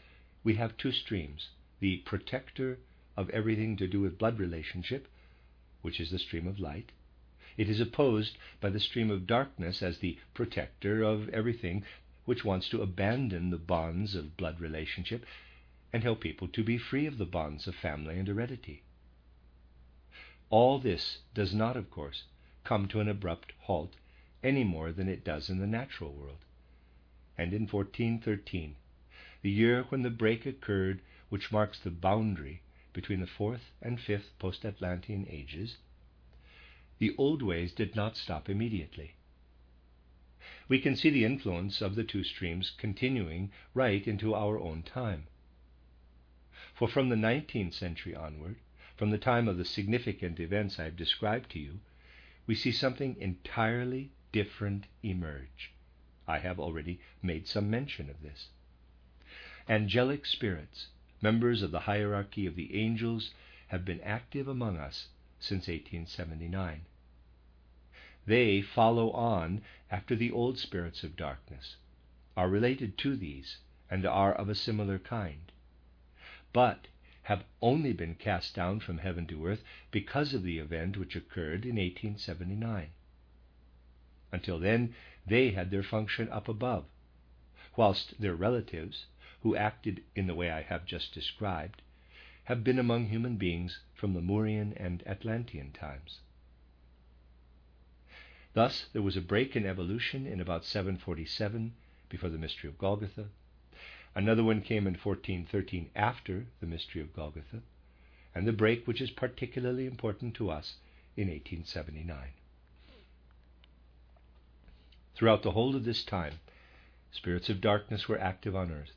we 0.43 0.55
have 0.55 0.77
two 0.77 0.91
streams 0.91 1.49
the 1.79 1.97
protector 1.97 2.79
of 3.15 3.29
everything 3.31 3.75
to 3.77 3.87
do 3.87 4.01
with 4.01 4.17
blood 4.17 4.39
relationship, 4.39 5.07
which 5.81 5.99
is 5.99 6.11
the 6.11 6.19
stream 6.19 6.47
of 6.47 6.59
light. 6.59 6.91
It 7.57 7.69
is 7.69 7.79
opposed 7.79 8.37
by 8.61 8.69
the 8.69 8.79
stream 8.79 9.09
of 9.09 9.25
darkness 9.25 9.81
as 9.81 9.97
the 9.97 10.19
protector 10.35 11.01
of 11.01 11.27
everything 11.29 11.83
which 12.25 12.45
wants 12.45 12.69
to 12.69 12.83
abandon 12.83 13.49
the 13.49 13.57
bonds 13.57 14.13
of 14.13 14.37
blood 14.37 14.59
relationship 14.59 15.25
and 15.91 16.03
help 16.03 16.21
people 16.21 16.47
to 16.49 16.63
be 16.63 16.77
free 16.77 17.07
of 17.07 17.17
the 17.17 17.25
bonds 17.25 17.67
of 17.67 17.73
family 17.75 18.19
and 18.19 18.27
heredity. 18.27 18.83
All 20.49 20.77
this 20.77 21.19
does 21.33 21.53
not, 21.53 21.75
of 21.75 21.89
course, 21.89 22.23
come 22.63 22.87
to 22.89 22.99
an 22.99 23.09
abrupt 23.09 23.53
halt 23.61 23.95
any 24.43 24.63
more 24.63 24.91
than 24.91 25.09
it 25.09 25.23
does 25.23 25.49
in 25.49 25.57
the 25.57 25.65
natural 25.65 26.13
world. 26.13 26.45
And 27.37 27.53
in 27.53 27.67
1413, 27.67 28.75
the 29.41 29.51
year 29.51 29.83
when 29.89 30.01
the 30.01 30.09
break 30.09 30.45
occurred 30.45 31.01
which 31.29 31.51
marks 31.51 31.79
the 31.79 31.91
boundary 31.91 32.61
between 32.93 33.19
the 33.19 33.27
fourth 33.27 33.71
and 33.81 33.99
fifth 33.99 34.31
post 34.39 34.65
Atlantean 34.65 35.27
ages, 35.29 35.77
the 36.99 37.15
old 37.17 37.43
ways 37.43 37.73
did 37.73 37.95
not 37.95 38.17
stop 38.17 38.49
immediately. 38.49 39.13
We 40.67 40.79
can 40.79 40.95
see 40.95 41.09
the 41.09 41.25
influence 41.25 41.81
of 41.81 41.95
the 41.95 42.03
two 42.03 42.23
streams 42.23 42.71
continuing 42.71 43.51
right 43.73 44.07
into 44.07 44.33
our 44.33 44.57
own 44.59 44.83
time. 44.83 45.27
For 46.73 46.87
from 46.87 47.09
the 47.09 47.15
19th 47.15 47.73
century 47.73 48.15
onward, 48.15 48.57
from 48.95 49.11
the 49.11 49.17
time 49.17 49.47
of 49.47 49.57
the 49.57 49.65
significant 49.65 50.39
events 50.39 50.79
I 50.79 50.85
have 50.85 50.95
described 50.95 51.51
to 51.51 51.59
you, 51.59 51.79
we 52.47 52.55
see 52.55 52.71
something 52.71 53.15
entirely 53.19 54.11
different 54.31 54.87
emerge. 55.03 55.71
I 56.27 56.39
have 56.39 56.59
already 56.59 56.99
made 57.21 57.47
some 57.47 57.69
mention 57.69 58.09
of 58.09 58.21
this. 58.21 58.49
Angelic 59.69 60.25
spirits, 60.25 60.87
members 61.21 61.61
of 61.61 61.71
the 61.71 61.81
hierarchy 61.81 62.45
of 62.45 62.55
the 62.55 62.73
angels, 62.73 63.33
have 63.67 63.83
been 63.83 63.99
active 64.01 64.47
among 64.47 64.77
us 64.77 65.09
since 65.39 65.67
1879. 65.67 66.85
They 68.25 68.61
follow 68.61 69.11
on 69.11 69.61
after 69.91 70.15
the 70.15 70.31
old 70.31 70.57
spirits 70.57 71.03
of 71.03 71.17
darkness, 71.17 71.75
are 72.37 72.49
related 72.49 72.97
to 72.99 73.17
these, 73.17 73.57
and 73.89 74.05
are 74.05 74.33
of 74.33 74.47
a 74.47 74.55
similar 74.55 74.99
kind 74.99 75.51
but 76.53 76.87
have 77.21 77.43
only 77.61 77.93
been 77.93 78.15
cast 78.15 78.55
down 78.55 78.79
from 78.79 78.97
heaven 78.97 79.27
to 79.27 79.45
earth 79.45 79.63
because 79.91 80.33
of 80.33 80.41
the 80.41 80.57
event 80.57 80.97
which 80.97 81.15
occurred 81.15 81.65
in 81.65 81.75
1879. 81.75 82.89
Until 84.31 84.57
then, 84.57 84.95
they 85.25 85.51
had 85.51 85.69
their 85.69 85.83
function 85.83 86.29
up 86.29 86.47
above, 86.47 86.85
whilst 87.75 88.19
their 88.19 88.33
relatives, 88.33 89.05
who 89.43 89.55
acted 89.55 90.03
in 90.15 90.27
the 90.27 90.35
way 90.35 90.49
I 90.51 90.61
have 90.61 90.85
just 90.85 91.13
described, 91.13 91.81
have 92.45 92.63
been 92.63 92.79
among 92.79 93.07
human 93.07 93.37
beings 93.37 93.79
from 93.93 94.13
the 94.13 94.19
Lemurian 94.19 94.73
and 94.77 95.03
Atlantean 95.05 95.71
times. 95.71 96.19
Thus, 98.53 98.87
there 98.93 99.01
was 99.01 99.17
a 99.17 99.21
break 99.21 99.55
in 99.55 99.65
evolution 99.65 100.25
in 100.25 100.39
about 100.39 100.65
747 100.65 101.73
before 102.09 102.29
the 102.29 102.37
mystery 102.37 102.69
of 102.69 102.77
Golgotha, 102.77 103.27
Another 104.17 104.43
one 104.43 104.63
came 104.63 104.87
in 104.87 104.95
1413 104.95 105.91
after 105.95 106.47
the 106.59 106.65
mystery 106.65 107.03
of 107.03 107.13
Golgotha, 107.13 107.61
and 108.33 108.47
the 108.47 108.51
break 108.51 108.87
which 108.87 108.99
is 108.99 109.11
particularly 109.11 109.85
important 109.85 110.33
to 110.37 110.49
us 110.49 110.77
in 111.15 111.27
1879. 111.27 112.29
Throughout 115.13 115.43
the 115.43 115.51
whole 115.51 115.75
of 115.75 115.85
this 115.85 116.03
time, 116.03 116.39
spirits 117.11 117.47
of 117.47 117.61
darkness 117.61 118.09
were 118.09 118.19
active 118.19 118.55
on 118.55 118.71
earth, 118.71 118.95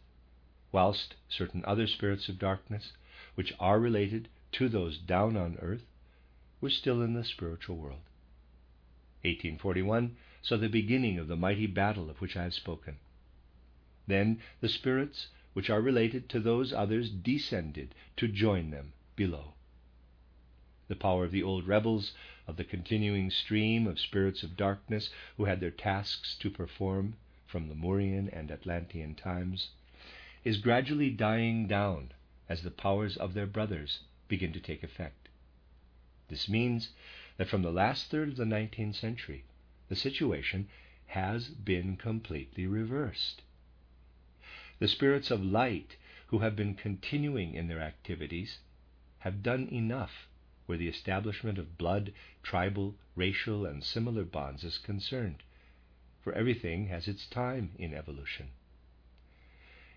whilst 0.73 1.17
certain 1.29 1.65
other 1.65 1.87
spirits 1.87 2.29
of 2.29 2.39
darkness, 2.39 2.93
which 3.35 3.53
are 3.59 3.81
related 3.81 4.29
to 4.53 4.69
those 4.69 4.99
down 4.99 5.37
on 5.37 5.57
earth, 5.59 5.87
were 6.61 6.71
still 6.71 7.03
in 7.03 7.15
the 7.15 7.25
spiritual 7.25 7.77
world. 7.77 8.03
1841 9.23 10.17
saw 10.43 10.57
the 10.57 10.69
beginning 10.69 11.19
of 11.19 11.29
the 11.29 11.37
mighty 11.37 11.67
battle 11.67 12.09
of 12.09 12.21
which 12.21 12.37
I 12.37 12.45
have 12.45 12.55
spoken. 12.55 12.99
Then 14.07 14.41
the 14.61 14.69
spirits 14.69 15.29
which 15.53 15.69
are 15.69 15.81
related 15.81 16.29
to 16.29 16.41
those 16.41 16.73
others 16.73 17.11
descended 17.11 17.95
to 18.17 18.29
join 18.29 18.71
them 18.71 18.93
below. 19.17 19.55
The 20.89 20.97
power 20.97 21.25
of 21.25 21.33
the 21.33 21.43
old 21.43 21.67
rebels, 21.67 22.15
of 22.47 22.57
the 22.57 22.65
continuing 22.65 23.31
stream 23.31 23.87
of 23.87 24.01
spirits 24.01 24.43
of 24.43 24.57
darkness 24.57 25.11
who 25.37 25.45
had 25.45 25.61
their 25.61 25.71
tasks 25.71 26.37
to 26.37 26.51
perform 26.51 27.17
from 27.47 27.69
the 27.69 27.75
Lemurian 27.75 28.29
and 28.29 28.51
Atlantean 28.51 29.15
times, 29.15 29.71
is 30.45 30.59
gradually 30.59 31.11
dying 31.11 31.67
down 31.67 32.13
as 32.49 32.63
the 32.63 32.71
powers 32.71 33.17
of 33.17 33.35
their 33.35 33.47
brothers 33.47 34.01
begin 34.29 34.53
to 34.53 34.61
take 34.61 34.83
effect. 34.83 35.29
This 36.29 36.49
means 36.49 36.91
that 37.37 37.49
from 37.49 37.63
the 37.63 37.73
last 37.73 38.11
third 38.11 38.29
of 38.29 38.37
the 38.37 38.45
19th 38.45 38.95
century, 38.95 39.45
the 39.89 39.97
situation 39.97 40.69
has 41.07 41.49
been 41.49 41.97
completely 41.97 42.67
reversed. 42.67 43.43
The 44.79 44.89
spirits 44.89 45.31
of 45.31 45.45
light, 45.45 45.97
who 46.29 46.39
have 46.39 46.57
been 46.57 46.75
continuing 46.75 47.55
in 47.55 47.69
their 47.69 47.81
activities, 47.81 48.61
have 49.19 49.43
done 49.43 49.69
enough 49.69 50.29
where 50.67 50.79
the 50.79 50.89
establishment 50.89 51.59
of 51.59 51.77
blood, 51.77 52.13
tribal, 52.43 52.95
racial, 53.17 53.67
and 53.67 53.83
similar 53.83 54.25
bonds 54.25 54.63
is 54.63 54.79
concerned, 54.79 55.43
for 56.23 56.33
everything 56.33 56.87
has 56.87 57.09
its 57.09 57.27
time 57.27 57.73
in 57.77 57.93
evolution. 57.93 58.51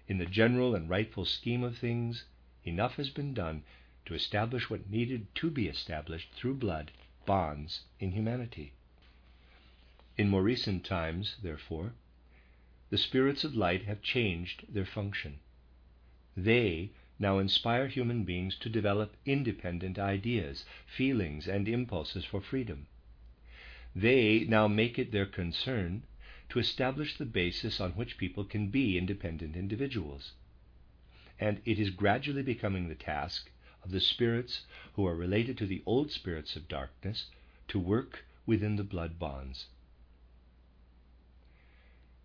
In 0.05 0.17
the 0.17 0.25
general 0.25 0.75
and 0.75 0.89
rightful 0.89 1.23
scheme 1.23 1.63
of 1.63 1.77
things, 1.77 2.25
enough 2.65 2.95
has 2.95 3.09
been 3.09 3.33
done 3.33 3.63
to 4.05 4.13
establish 4.13 4.69
what 4.69 4.89
needed 4.89 5.33
to 5.35 5.49
be 5.49 5.67
established 5.67 6.31
through 6.33 6.55
blood 6.55 6.91
bonds 7.25 7.85
in 7.99 8.11
humanity. 8.11 8.73
In 10.17 10.27
more 10.27 10.43
recent 10.43 10.83
times, 10.83 11.37
therefore, 11.41 11.93
the 12.89 12.97
spirits 12.97 13.43
of 13.43 13.55
light 13.55 13.83
have 13.83 14.01
changed 14.01 14.65
their 14.67 14.85
function. 14.85 15.39
They 16.35 16.91
now 17.17 17.39
inspire 17.39 17.87
human 17.87 18.25
beings 18.25 18.57
to 18.57 18.69
develop 18.69 19.15
independent 19.25 19.97
ideas, 19.97 20.65
feelings, 20.85 21.47
and 21.47 21.67
impulses 21.67 22.25
for 22.25 22.41
freedom. 22.41 22.87
They 23.95 24.43
now 24.43 24.67
make 24.67 24.99
it 24.99 25.11
their 25.11 25.25
concern 25.25 26.03
to 26.53 26.59
establish 26.59 27.17
the 27.17 27.25
basis 27.25 27.81
on 27.81 27.89
which 27.93 28.15
people 28.15 28.43
can 28.43 28.67
be 28.67 28.95
independent 28.95 29.55
individuals. 29.55 30.33
And 31.39 31.59
it 31.65 31.79
is 31.79 31.89
gradually 31.89 32.43
becoming 32.43 32.87
the 32.87 32.93
task 32.93 33.49
of 33.83 33.89
the 33.89 33.99
spirits 33.99 34.61
who 34.93 35.07
are 35.07 35.15
related 35.15 35.57
to 35.57 35.65
the 35.65 35.81
old 35.87 36.11
spirits 36.11 36.55
of 36.55 36.67
darkness 36.67 37.25
to 37.69 37.79
work 37.79 38.25
within 38.45 38.75
the 38.75 38.83
blood 38.83 39.17
bonds. 39.17 39.65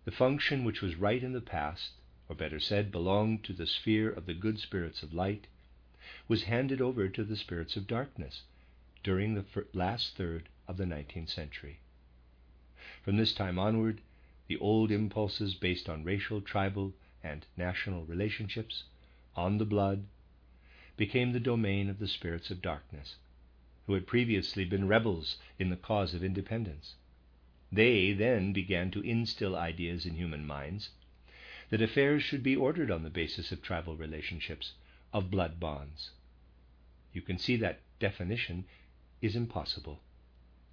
The 0.05 0.11
function 0.11 0.63
which 0.63 0.83
was 0.83 0.95
right 0.95 1.23
in 1.23 1.33
the 1.33 1.41
past, 1.41 1.93
or 2.27 2.35
better 2.35 2.59
said, 2.59 2.91
belonged 2.91 3.43
to 3.45 3.53
the 3.53 3.65
sphere 3.65 4.11
of 4.11 4.27
the 4.27 4.35
good 4.35 4.59
spirits 4.59 5.01
of 5.01 5.11
light, 5.11 5.47
was 6.27 6.43
handed 6.43 6.81
over 6.81 7.09
to 7.09 7.23
the 7.23 7.35
spirits 7.35 7.75
of 7.75 7.87
darkness 7.87 8.43
during 9.01 9.33
the 9.33 9.65
last 9.73 10.15
third 10.15 10.49
of 10.67 10.77
the 10.77 10.85
19th 10.85 11.29
century. 11.29 11.79
From 13.01 13.17
this 13.17 13.33
time 13.33 13.57
onward, 13.57 14.01
the 14.49 14.57
old 14.57 14.89
impulses 14.91 15.53
based 15.53 15.87
on 15.87 16.03
racial, 16.03 16.41
tribal, 16.41 16.91
and 17.23 17.45
national 17.55 18.03
relationships, 18.05 18.83
on 19.35 19.59
the 19.59 19.65
blood, 19.65 20.07
became 20.97 21.31
the 21.31 21.39
domain 21.39 21.87
of 21.87 21.99
the 21.99 22.07
spirits 22.07 22.49
of 22.49 22.59
darkness, 22.59 23.15
who 23.85 23.93
had 23.93 24.07
previously 24.07 24.65
been 24.65 24.87
rebels 24.87 25.37
in 25.59 25.69
the 25.69 25.77
cause 25.77 26.15
of 26.15 26.23
independence. 26.23 26.95
They 27.71 28.11
then 28.11 28.51
began 28.51 28.89
to 28.91 29.01
instill 29.01 29.55
ideas 29.55 30.07
in 30.07 30.15
human 30.15 30.47
minds 30.47 30.89
that 31.69 31.83
affairs 31.83 32.23
should 32.23 32.41
be 32.41 32.55
ordered 32.55 32.89
on 32.89 33.03
the 33.03 33.11
basis 33.11 33.51
of 33.51 33.61
tribal 33.61 33.95
relationships, 33.95 34.73
of 35.13 35.29
blood 35.29 35.59
bonds. 35.59 36.09
You 37.13 37.21
can 37.21 37.37
see 37.37 37.55
that 37.57 37.81
definition 37.99 38.65
is 39.21 39.35
impossible. 39.35 40.01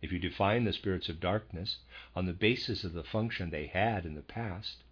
If 0.03 0.12
you 0.12 0.19
define 0.19 0.65
the 0.65 0.73
spirits 0.73 1.09
of 1.09 1.21
darkness 1.21 1.79
on 2.15 2.26
the 2.26 2.33
basis 2.33 2.85
of 2.85 2.93
the 2.93 3.03
function 3.03 3.50
they 3.50 3.67
had 3.67 4.05
in 4.05 4.15
the 4.15 4.23
past, 4.23 4.83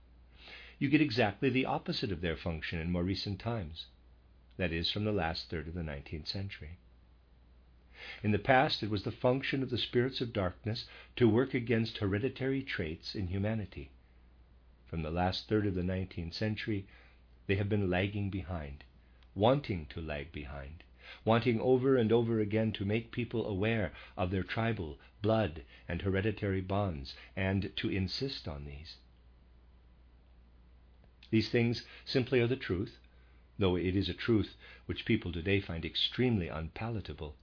you 0.79 0.89
get 0.89 1.01
exactly 1.01 1.51
the 1.51 1.67
opposite 1.67 2.11
of 2.11 2.21
their 2.21 2.37
function 2.37 2.81
in 2.81 2.91
more 2.91 3.05
recent 3.05 3.39
times, 3.39 3.87
that 4.57 4.73
is, 4.73 4.91
from 4.91 5.05
the 5.05 5.13
last 5.13 5.51
third 5.51 5.69
of 5.69 5.75
the 5.75 5.83
19th 5.83 6.27
century. 6.27 6.79
In 8.23 8.33
the 8.33 8.39
past, 8.39 8.83
it 8.83 8.91
was 8.91 9.05
the 9.05 9.13
function 9.13 9.63
of 9.63 9.71
the 9.71 9.79
spirits 9.79 10.21
of 10.21 10.33
darkness 10.33 10.87
to 11.17 11.29
work 11.29 11.55
against 11.55 11.99
hereditary 11.99 12.63
traits 12.63 13.15
in 13.15 13.29
humanity. 13.29 13.91
From 14.87 15.03
the 15.03 15.11
last 15.11 15.49
third 15.49 15.67
of 15.67 15.75
the 15.75 15.83
19th 15.83 16.35
century, 16.35 16.87
they 17.47 17.57
have 17.57 17.69
been 17.69 17.91
lagging 17.91 18.31
behind, 18.31 18.85
wanting 19.35 19.87
to 19.87 20.01
lag 20.01 20.33
behind, 20.33 20.83
wanting 21.25 21.61
over 21.61 21.97
and 21.97 22.11
over 22.11 22.41
again 22.41 22.73
to 22.73 22.85
make 22.85 23.11
people 23.11 23.47
aware 23.47 23.93
of 24.17 24.31
their 24.31 24.43
tribal, 24.43 24.99
blood, 25.21 25.63
and 25.87 26.01
hereditary 26.01 26.63
bonds, 26.63 27.15
and 27.37 27.71
to 27.77 27.91
insist 27.91 28.49
on 28.49 28.65
these. 28.65 28.97
These 31.31 31.49
things 31.51 31.85
simply 32.05 32.41
are 32.41 32.47
the 32.47 32.57
truth, 32.57 32.99
though 33.59 33.77
it 33.77 33.97
is 33.97 34.09
a 34.09 34.15
truth 34.15 34.57
which 34.87 35.05
people 35.05 35.33
today 35.33 35.61
find 35.61 35.85
extremely 35.85 36.49
unpalatable. 36.49 37.37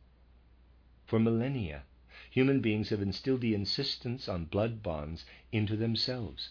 For 1.06 1.20
millennia, 1.20 1.84
human 2.30 2.62
beings 2.62 2.90
have 2.90 3.02
instilled 3.02 3.42
the 3.42 3.54
insistence 3.54 4.28
on 4.30 4.46
blood 4.46 4.82
bonds 4.82 5.26
into 5.52 5.76
themselves, 5.76 6.50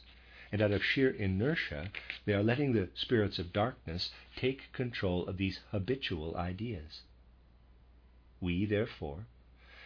and 0.52 0.60
out 0.60 0.72
of 0.72 0.84
sheer 0.84 1.10
inertia, 1.10 1.90
they 2.24 2.32
are 2.32 2.42
letting 2.42 2.72
the 2.72 2.88
spirits 2.94 3.38
of 3.38 3.52
darkness 3.52 4.10
take 4.34 4.72
control 4.72 5.26
of 5.26 5.36
these 5.36 5.60
habitual 5.70 6.36
ideas. 6.36 7.02
We, 8.40 8.64
therefore, 8.64 9.26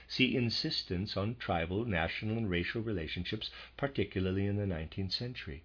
see 0.09 0.37
insistence 0.37 1.17
on 1.17 1.37
tribal, 1.37 1.85
national, 1.85 2.39
and 2.39 2.49
racial 2.49 2.81
relationships, 2.81 3.51
particularly 3.77 4.47
in 4.47 4.57
the 4.57 4.65
19th 4.65 5.13
century. 5.13 5.65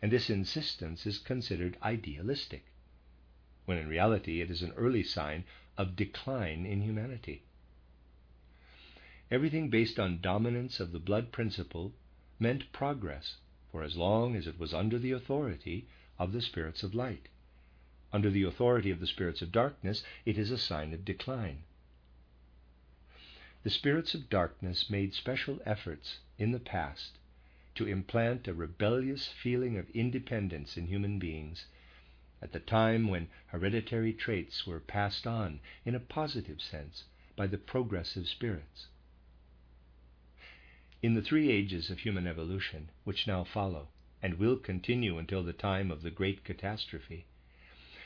And 0.00 0.12
this 0.12 0.30
insistence 0.30 1.06
is 1.06 1.18
considered 1.18 1.76
idealistic, 1.82 2.64
when 3.64 3.78
in 3.78 3.88
reality 3.88 4.40
it 4.40 4.50
is 4.50 4.62
an 4.62 4.72
early 4.72 5.02
sign 5.02 5.44
of 5.76 5.96
decline 5.96 6.64
in 6.64 6.82
humanity. 6.82 7.42
Everything 9.30 9.68
based 9.68 9.98
on 9.98 10.20
dominance 10.20 10.78
of 10.78 10.92
the 10.92 11.00
blood 11.00 11.32
principle 11.32 11.92
meant 12.38 12.70
progress 12.72 13.38
for 13.76 13.82
as 13.82 13.94
long 13.94 14.34
as 14.34 14.46
it 14.46 14.58
was 14.58 14.72
under 14.72 14.98
the 14.98 15.12
authority 15.12 15.86
of 16.18 16.32
the 16.32 16.40
spirits 16.40 16.82
of 16.82 16.94
light. 16.94 17.28
Under 18.10 18.30
the 18.30 18.42
authority 18.42 18.90
of 18.90 19.00
the 19.00 19.06
spirits 19.06 19.42
of 19.42 19.52
darkness, 19.52 20.02
it 20.24 20.38
is 20.38 20.50
a 20.50 20.56
sign 20.56 20.94
of 20.94 21.04
decline. 21.04 21.62
The 23.64 23.68
spirits 23.68 24.14
of 24.14 24.30
darkness 24.30 24.88
made 24.88 25.12
special 25.12 25.60
efforts 25.66 26.20
in 26.38 26.52
the 26.52 26.58
past 26.58 27.18
to 27.74 27.86
implant 27.86 28.48
a 28.48 28.54
rebellious 28.54 29.28
feeling 29.28 29.76
of 29.76 29.90
independence 29.90 30.78
in 30.78 30.86
human 30.86 31.18
beings 31.18 31.66
at 32.40 32.52
the 32.52 32.60
time 32.60 33.08
when 33.08 33.28
hereditary 33.48 34.14
traits 34.14 34.66
were 34.66 34.80
passed 34.80 35.26
on 35.26 35.60
in 35.84 35.94
a 35.94 36.00
positive 36.00 36.62
sense 36.62 37.04
by 37.36 37.46
the 37.46 37.58
progressive 37.58 38.26
spirits. 38.26 38.86
In 41.02 41.12
the 41.12 41.22
three 41.22 41.50
ages 41.50 41.90
of 41.90 42.00
human 42.00 42.26
evolution, 42.26 42.88
which 43.04 43.26
now 43.26 43.44
follow, 43.44 43.88
and 44.22 44.38
will 44.38 44.56
continue 44.56 45.18
until 45.18 45.42
the 45.42 45.52
time 45.52 45.90
of 45.90 46.00
the 46.00 46.10
great 46.10 46.42
catastrophe, 46.42 47.26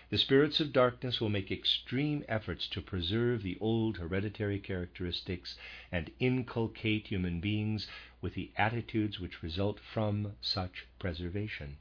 the 0.09 0.18
spirits 0.18 0.59
of 0.59 0.72
darkness 0.72 1.20
will 1.20 1.29
make 1.29 1.53
extreme 1.53 2.24
efforts 2.26 2.66
to 2.66 2.83
preserve 2.83 3.44
the 3.44 3.57
old 3.61 3.98
hereditary 3.98 4.59
characteristics 4.59 5.57
and 5.92 6.11
inculcate 6.18 7.07
human 7.07 7.38
beings 7.38 7.87
with 8.20 8.35
the 8.35 8.50
attitudes 8.57 9.20
which 9.20 9.40
result 9.40 9.79
from 9.79 10.35
such 10.40 10.85
preservation. 10.98 11.76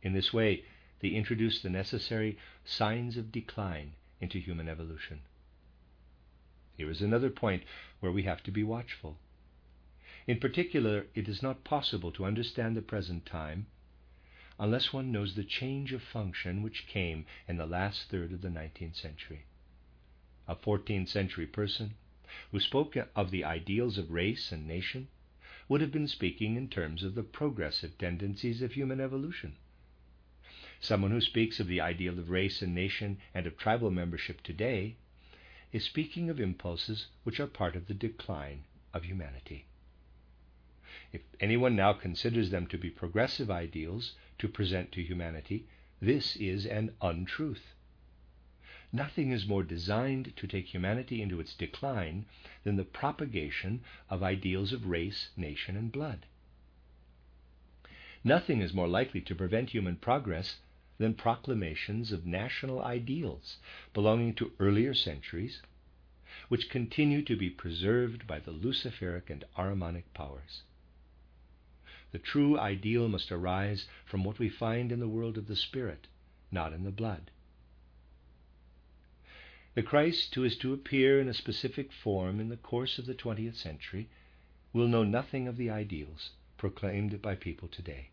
In 0.00 0.12
this 0.12 0.32
way, 0.32 0.64
they 1.00 1.08
introduce 1.08 1.60
the 1.60 1.70
necessary 1.70 2.38
signs 2.64 3.16
of 3.16 3.32
decline 3.32 3.94
into 4.20 4.38
human 4.38 4.68
evolution. 4.68 5.22
Here 6.76 6.88
is 6.88 7.02
another 7.02 7.30
point 7.30 7.64
where 7.98 8.12
we 8.12 8.22
have 8.22 8.44
to 8.44 8.52
be 8.52 8.62
watchful. 8.62 9.18
In 10.26 10.40
particular, 10.40 11.06
it 11.14 11.28
is 11.28 11.42
not 11.42 11.64
possible 11.64 12.10
to 12.12 12.24
understand 12.24 12.74
the 12.74 12.82
present 12.82 13.26
time 13.26 13.66
unless 14.58 14.90
one 14.90 15.12
knows 15.12 15.34
the 15.34 15.44
change 15.44 15.92
of 15.92 16.02
function 16.02 16.62
which 16.62 16.86
came 16.86 17.26
in 17.46 17.58
the 17.58 17.66
last 17.66 18.08
third 18.08 18.32
of 18.32 18.40
the 18.40 18.48
19th 18.48 18.96
century. 18.96 19.44
A 20.48 20.56
14th 20.56 21.08
century 21.08 21.46
person 21.46 21.96
who 22.50 22.58
spoke 22.58 22.96
of 23.14 23.30
the 23.30 23.44
ideals 23.44 23.98
of 23.98 24.10
race 24.10 24.50
and 24.50 24.66
nation 24.66 25.08
would 25.68 25.82
have 25.82 25.92
been 25.92 26.08
speaking 26.08 26.56
in 26.56 26.68
terms 26.68 27.02
of 27.02 27.14
the 27.14 27.22
progressive 27.22 27.98
tendencies 27.98 28.62
of 28.62 28.72
human 28.72 29.00
evolution. 29.00 29.56
Someone 30.80 31.10
who 31.10 31.20
speaks 31.20 31.60
of 31.60 31.66
the 31.66 31.82
ideal 31.82 32.18
of 32.18 32.30
race 32.30 32.62
and 32.62 32.74
nation 32.74 33.18
and 33.34 33.46
of 33.46 33.58
tribal 33.58 33.90
membership 33.90 34.42
today 34.42 34.96
is 35.70 35.84
speaking 35.84 36.30
of 36.30 36.40
impulses 36.40 37.08
which 37.24 37.38
are 37.40 37.46
part 37.46 37.76
of 37.76 37.88
the 37.88 37.94
decline 37.94 38.64
of 38.94 39.04
humanity. 39.04 39.66
If 41.14 41.22
anyone 41.38 41.76
now 41.76 41.92
considers 41.92 42.50
them 42.50 42.66
to 42.66 42.76
be 42.76 42.90
progressive 42.90 43.48
ideals 43.48 44.16
to 44.40 44.48
present 44.48 44.90
to 44.90 45.00
humanity, 45.00 45.64
this 46.00 46.34
is 46.34 46.66
an 46.66 46.96
untruth. 47.00 47.72
Nothing 48.92 49.30
is 49.30 49.46
more 49.46 49.62
designed 49.62 50.34
to 50.34 50.48
take 50.48 50.74
humanity 50.74 51.22
into 51.22 51.38
its 51.38 51.54
decline 51.54 52.26
than 52.64 52.74
the 52.74 52.84
propagation 52.84 53.84
of 54.10 54.24
ideals 54.24 54.72
of 54.72 54.86
race, 54.88 55.28
nation, 55.36 55.76
and 55.76 55.92
blood. 55.92 56.26
Nothing 58.24 58.60
is 58.60 58.74
more 58.74 58.88
likely 58.88 59.20
to 59.20 59.36
prevent 59.36 59.70
human 59.70 59.94
progress 59.94 60.58
than 60.98 61.14
proclamations 61.14 62.10
of 62.10 62.26
national 62.26 62.82
ideals 62.82 63.58
belonging 63.92 64.34
to 64.34 64.52
earlier 64.58 64.94
centuries, 64.94 65.62
which 66.48 66.68
continue 66.70 67.22
to 67.22 67.36
be 67.36 67.50
preserved 67.50 68.26
by 68.26 68.40
the 68.40 68.50
Luciferic 68.50 69.30
and 69.30 69.44
Ahrimanic 69.56 70.12
powers. 70.12 70.62
The 72.14 72.20
true 72.20 72.56
ideal 72.56 73.08
must 73.08 73.32
arise 73.32 73.88
from 74.04 74.22
what 74.22 74.38
we 74.38 74.48
find 74.48 74.92
in 74.92 75.00
the 75.00 75.08
world 75.08 75.36
of 75.36 75.48
the 75.48 75.56
Spirit, 75.56 76.06
not 76.48 76.72
in 76.72 76.84
the 76.84 76.92
blood. 76.92 77.32
The 79.74 79.82
Christ 79.82 80.32
who 80.36 80.44
is 80.44 80.56
to 80.58 80.72
appear 80.72 81.20
in 81.20 81.26
a 81.26 81.34
specific 81.34 81.90
form 81.90 82.38
in 82.38 82.50
the 82.50 82.56
course 82.56 83.00
of 83.00 83.06
the 83.06 83.16
20th 83.16 83.56
century 83.56 84.08
will 84.72 84.86
know 84.86 85.02
nothing 85.02 85.48
of 85.48 85.56
the 85.56 85.70
ideals 85.70 86.30
proclaimed 86.56 87.20
by 87.20 87.34
people 87.34 87.66
today. 87.66 88.10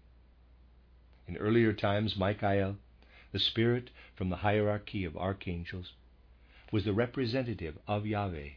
In 1.28 1.38
earlier 1.38 1.72
times, 1.72 2.18
Michael, 2.18 2.78
the 3.32 3.38
spirit 3.38 3.92
from 4.16 4.30
the 4.30 4.38
hierarchy 4.38 5.06
of 5.06 5.16
archangels, 5.16 5.94
was 6.72 6.86
the 6.86 6.94
representative 6.94 7.78
of 7.88 8.08
Yahweh 8.08 8.54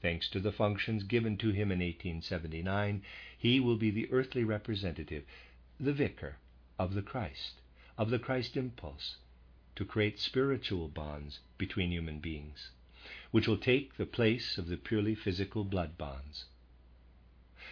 Thanks 0.00 0.28
to 0.30 0.38
the 0.38 0.52
functions 0.52 1.02
given 1.02 1.36
to 1.38 1.50
him 1.50 1.72
in 1.72 1.80
1879, 1.80 3.02
he 3.36 3.58
will 3.58 3.76
be 3.76 3.90
the 3.90 4.08
earthly 4.12 4.44
representative, 4.44 5.24
the 5.80 5.92
vicar 5.92 6.36
of 6.78 6.94
the 6.94 7.02
Christ, 7.02 7.54
of 7.96 8.10
the 8.10 8.18
Christ 8.20 8.56
impulse, 8.56 9.16
to 9.74 9.84
create 9.84 10.20
spiritual 10.20 10.86
bonds 10.86 11.40
between 11.56 11.90
human 11.90 12.20
beings, 12.20 12.70
which 13.32 13.48
will 13.48 13.58
take 13.58 13.96
the 13.96 14.06
place 14.06 14.56
of 14.56 14.68
the 14.68 14.76
purely 14.76 15.16
physical 15.16 15.64
blood 15.64 15.98
bonds. 15.98 16.44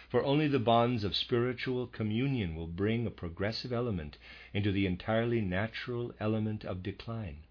For 0.09 0.23
only 0.23 0.49
the 0.49 0.59
bonds 0.59 1.05
of 1.05 1.15
spiritual 1.15 1.87
communion 1.87 2.55
will 2.55 2.67
bring 2.67 3.07
a 3.07 3.11
progressive 3.11 3.71
element 3.71 4.17
into 4.53 4.73
the 4.73 4.85
entirely 4.85 5.39
natural 5.39 6.13
element 6.19 6.65
of 6.65 6.83
decline. 6.83 7.43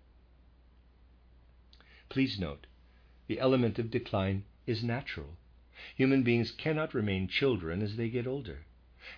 Please 2.11 2.39
note, 2.39 2.67
the 3.27 3.41
element 3.41 3.79
of 3.79 3.91
decline 3.91 4.45
is 4.67 4.83
natural. 4.83 5.37
Human 5.95 6.23
beings 6.23 6.51
cannot 6.51 6.95
remain 6.95 7.29
children 7.29 7.83
as 7.83 7.97
they 7.97 8.09
get 8.09 8.27
older, 8.27 8.67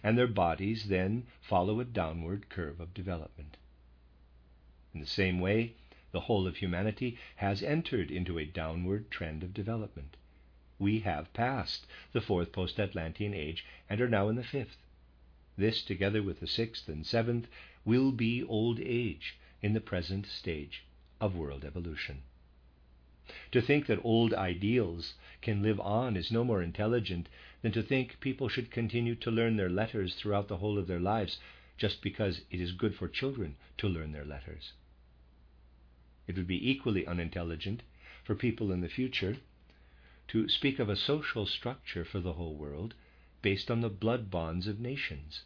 and 0.03 0.19
their 0.19 0.27
bodies 0.27 0.89
then 0.89 1.27
follow 1.41 1.81
a 1.81 1.85
downward 1.85 2.49
curve 2.49 2.81
of 2.81 2.93
development. 2.93 3.57
In 4.93 5.01
the 5.01 5.07
same 5.07 5.41
way, 5.41 5.75
the 6.11 6.21
whole 6.21 6.47
of 6.47 6.57
humanity 6.57 7.19
has 7.37 7.63
entered 7.63 8.11
into 8.11 8.39
a 8.39 8.45
downward 8.45 9.11
trend 9.11 9.43
of 9.43 9.55
development. 9.55 10.17
We 10.79 11.01
have 11.01 11.33
passed 11.33 11.87
the 12.13 12.21
fourth 12.21 12.53
post 12.53 12.79
Atlantean 12.79 13.35
age 13.35 13.65
and 13.89 14.01
are 14.01 14.09
now 14.09 14.29
in 14.29 14.37
the 14.37 14.45
fifth. 14.45 14.77
This, 15.57 15.83
together 15.83 16.23
with 16.23 16.41
the 16.41 16.47
sixth 16.47 16.89
and 16.89 17.05
seventh, 17.05 17.49
will 17.85 18.13
be 18.13 18.43
old 18.45 18.81
age 18.81 19.39
in 19.61 19.73
the 19.73 19.81
present 19.81 20.27
stage 20.27 20.85
of 21.21 21.35
world 21.35 21.65
evolution. 21.65 22.23
To 23.53 23.61
think 23.61 23.87
that 23.87 24.05
old 24.05 24.33
ideals 24.33 25.15
can 25.43 25.63
live 25.63 25.79
on 25.81 26.17
is 26.17 26.33
no 26.33 26.45
more 26.45 26.63
intelligent 26.63 27.29
than 27.63 27.73
to 27.73 27.83
think 27.83 28.21
people 28.21 28.49
should 28.49 28.71
continue 28.71 29.15
to 29.17 29.31
learn 29.31 29.57
their 29.57 29.69
letters 29.69 30.15
throughout 30.15 30.49
the 30.49 30.57
whole 30.57 30.79
of 30.79 30.87
their 30.87 31.01
lives 31.01 31.39
just 31.77 32.01
because 32.01 32.43
it 32.51 32.61
is 32.61 32.73
good 32.73 32.95
for 32.95 33.09
children 33.09 33.57
to 33.77 33.89
learn 33.89 34.13
their 34.13 34.25
letters. 34.25 34.73
It 36.27 36.37
would 36.37 36.47
be 36.47 36.71
equally 36.71 37.07
unintelligent 37.07 37.83
for 38.25 38.35
people 38.35 38.73
in 38.73 38.81
the 38.81 38.89
future 38.89 39.37
to 40.29 40.49
speak 40.49 40.79
of 40.79 40.89
a 40.89 40.97
social 40.97 41.47
structure 41.47 42.05
for 42.05 42.21
the 42.21 42.35
whole 42.35 42.55
world 42.55 42.95
based 43.41 43.71
on 43.71 43.81
the 43.81 43.89
blood 43.89 44.31
bonds 44.31 44.67
of 44.67 44.81
nations. 44.81 45.43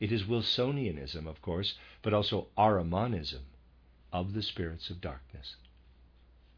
It 0.00 0.12
is 0.12 0.24
Wilsonianism, 0.24 1.26
of 1.26 1.40
course, 1.40 1.74
but 2.02 2.12
also 2.12 2.48
Ahrimanism 2.58 3.44
of 4.12 4.34
the 4.34 4.42
spirits 4.42 4.90
of 4.90 5.00
darkness. 5.00 5.56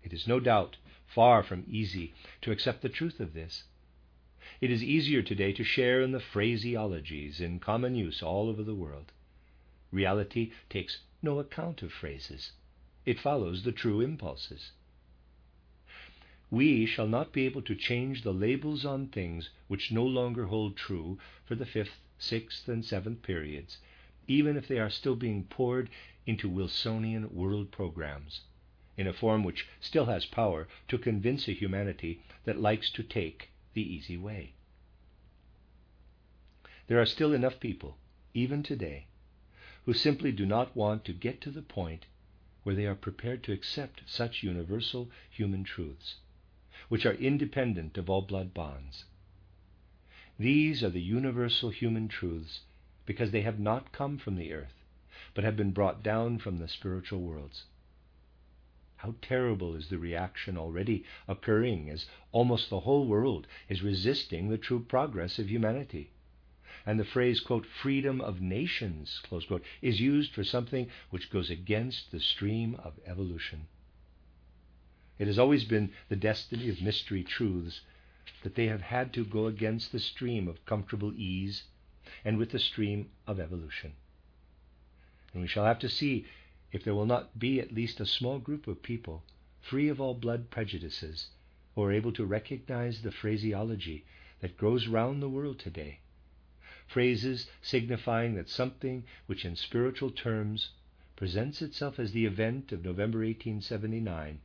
It 0.05 0.13
is 0.13 0.29
no 0.29 0.39
doubt 0.39 0.77
far 1.07 1.43
from 1.43 1.65
easy 1.67 2.13
to 2.43 2.51
accept 2.53 2.83
the 2.83 2.91
truth 2.91 3.21
of 3.21 3.33
this. 3.33 3.65
It 4.61 4.71
is 4.71 4.85
easier 4.85 5.23
today 5.23 5.51
to 5.55 5.65
share 5.65 6.03
in 6.03 6.13
the 6.13 6.21
phraseologies 6.21 7.41
in 7.41 7.59
common 7.59 7.95
use 7.95 8.23
all 8.23 8.51
over 8.51 8.63
the 8.63 8.75
world. 8.75 9.13
Reality 9.91 10.53
takes 10.69 10.99
no 11.23 11.39
account 11.39 11.81
of 11.81 11.91
phrases, 11.91 12.53
it 13.07 13.19
follows 13.19 13.63
the 13.63 13.73
true 13.73 14.03
impulses. 14.03 14.73
We 16.51 16.85
shall 16.85 17.09
not 17.09 17.33
be 17.33 17.47
able 17.47 17.63
to 17.63 17.75
change 17.75 18.25
the 18.25 18.35
labels 18.35 18.85
on 18.85 19.09
things 19.09 19.49
which 19.69 19.91
no 19.91 20.05
longer 20.05 20.49
hold 20.49 20.77
true 20.77 21.19
for 21.47 21.55
the 21.55 21.65
fifth, 21.65 22.03
sixth, 22.19 22.69
and 22.69 22.85
seventh 22.85 23.23
periods, 23.23 23.79
even 24.29 24.59
if 24.59 24.69
they 24.69 24.79
are 24.79 24.91
still 24.91 25.17
being 25.17 25.45
poured 25.45 25.89
into 26.27 26.51
Wilsonian 26.51 27.33
world 27.33 27.71
programs 27.71 28.43
in 28.97 29.07
a 29.07 29.13
form 29.13 29.43
which 29.43 29.67
still 29.81 30.07
has 30.07 30.27
power 30.27 30.69
to 30.89 30.99
convince 30.99 31.49
a 31.49 31.53
humanity 31.53 32.21
that 32.45 32.61
likes 32.61 32.91
to 32.91 33.03
take 33.03 33.51
the 33.73 33.83
easy 33.83 34.17
way. 34.17 34.53
There 36.87 37.01
are 37.01 37.07
still 37.07 37.33
enough 37.33 37.61
people, 37.61 37.97
even 38.35 38.63
today, 38.63 39.07
who 39.85 39.95
simply 39.95 40.33
do 40.33 40.47
not 40.47 40.77
want 40.77 41.05
to 41.07 41.13
get 41.13 41.41
to 41.43 41.51
the 41.51 41.63
point 41.63 42.07
where 42.63 42.75
they 42.75 42.87
are 42.87 42.95
prepared 42.95 43.43
to 43.45 43.53
accept 43.53 44.03
such 44.07 44.43
universal 44.43 45.11
human 45.31 45.65
truths, 45.65 46.17
which 46.89 47.07
are 47.07 47.15
independent 47.15 47.99
of 47.99 48.09
all 48.09 48.23
blood 48.23 48.55
bonds. 48.55 49.05
These 50.39 50.83
are 50.83 50.91
the 50.91 51.01
universal 51.01 51.71
human 51.71 52.09
truths 52.09 52.61
because 53.07 53.31
they 53.31 53.43
have 53.43 53.59
not 53.59 53.93
come 53.93 54.19
from 54.19 54.37
the 54.37 54.53
earth, 54.53 54.85
but 55.35 55.45
have 55.45 55.57
been 55.57 55.71
brought 55.71 56.03
down 56.03 56.39
from 56.39 56.59
the 56.59 56.69
spiritual 56.69 57.21
worlds. 57.21 57.65
How 59.05 59.15
terrible 59.21 59.75
is 59.75 59.89
the 59.89 59.99
reaction 59.99 60.57
already 60.57 61.05
occurring 61.29 61.91
as 61.91 62.07
almost 62.33 62.71
the 62.71 62.81
whole 62.81 63.07
world 63.07 63.47
is 63.69 63.83
resisting 63.83 64.49
the 64.49 64.57
true 64.57 64.81
progress 64.81 65.39
of 65.39 65.51
humanity. 65.51 66.09
And 66.87 66.99
the 66.99 67.05
phrase, 67.05 67.41
quote, 67.41 67.67
freedom 67.67 68.23
of 68.23 68.41
nations, 68.41 69.21
close 69.23 69.45
quote, 69.45 69.63
is 69.83 70.01
used 70.01 70.33
for 70.33 70.43
something 70.43 70.89
which 71.11 71.29
goes 71.29 71.51
against 71.51 72.13
the 72.13 72.19
stream 72.19 72.77
of 72.77 72.99
evolution. 73.05 73.67
It 75.19 75.27
has 75.27 75.39
always 75.39 75.65
been 75.65 75.93
the 76.09 76.17
destiny 76.17 76.71
of 76.71 76.81
mystery 76.81 77.23
truths 77.23 77.83
that 78.43 78.55
they 78.55 78.69
have 78.69 78.81
had 78.81 79.13
to 79.13 79.27
go 79.27 79.49
against 79.49 79.93
the 79.93 80.01
stream 80.01 80.49
of 80.49 80.65
comfortable 80.65 81.13
ease 81.15 81.65
and 82.25 82.39
with 82.39 82.53
the 82.53 82.59
stream 82.59 83.11
of 83.27 83.39
evolution. 83.39 83.93
And 85.35 85.43
we 85.43 85.49
shall 85.49 85.67
have 85.67 85.81
to 85.81 85.91
see 85.91 86.25
if 86.75 86.83
there 86.83 86.95
will 86.95 87.07
not 87.07 87.39
be 87.39 87.61
at 87.61 87.73
least 87.73 88.01
a 88.01 88.05
small 88.05 88.41
group 88.41 88.67
of 88.67 88.83
people, 88.83 89.23
free 89.61 89.89
of 89.89 90.01
all 90.01 90.13
blood 90.13 90.51
prejudices, 90.51 91.29
who 91.77 91.83
are 91.85 91.93
able 91.93 92.13
to 92.13 92.27
recognize 92.27 93.01
the 93.01 93.13
phraseology 93.13 94.05
that 94.41 94.57
grows 94.57 94.89
round 94.89 95.23
the 95.23 95.29
world 95.29 95.57
today. 95.57 96.01
Phrases 96.89 97.47
signifying 97.63 98.35
that 98.35 98.49
something 98.49 99.05
which, 99.27 99.45
in 99.45 99.55
spiritual 99.55 100.11
terms, 100.11 100.71
presents 101.15 101.63
itself 101.63 102.01
as 102.01 102.11
the 102.11 102.27
event 102.27 102.73
of 102.73 102.85
November 102.85 103.19
1879 103.19 104.41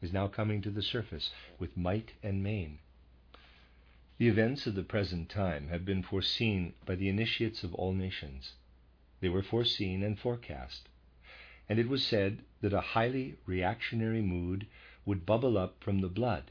is 0.00 0.10
now 0.10 0.26
coming 0.26 0.62
to 0.62 0.70
the 0.70 0.80
surface 0.80 1.30
with 1.58 1.76
might 1.76 2.14
and 2.22 2.42
main. 2.42 2.78
The 4.16 4.28
events 4.28 4.66
of 4.66 4.74
the 4.74 4.82
present 4.82 5.28
time 5.28 5.68
have 5.68 5.84
been 5.84 6.02
foreseen 6.02 6.72
by 6.86 6.94
the 6.94 7.10
initiates 7.10 7.62
of 7.62 7.74
all 7.74 7.92
nations. 7.92 8.54
They 9.20 9.28
were 9.28 9.42
foreseen 9.42 10.02
and 10.02 10.18
forecast 10.18 10.88
and 11.68 11.78
it 11.78 11.88
was 11.88 12.04
said 12.04 12.42
that 12.60 12.72
a 12.72 12.80
highly 12.80 13.36
reactionary 13.44 14.22
mood 14.22 14.66
would 15.04 15.26
bubble 15.26 15.58
up 15.58 15.82
from 15.82 16.00
the 16.00 16.08
blood, 16.08 16.50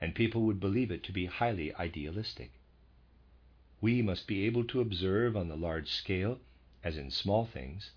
and 0.00 0.14
people 0.14 0.42
would 0.42 0.60
believe 0.60 0.90
it 0.90 1.02
to 1.02 1.12
be 1.12 1.26
highly 1.26 1.74
idealistic. 1.74 2.52
We 3.80 4.02
must 4.02 4.26
be 4.26 4.44
able 4.44 4.64
to 4.64 4.80
observe 4.80 5.36
on 5.36 5.48
the 5.48 5.56
large 5.56 5.90
scale, 5.90 6.40
as 6.82 6.96
in 6.96 7.10
small 7.10 7.46
things. 7.46 7.92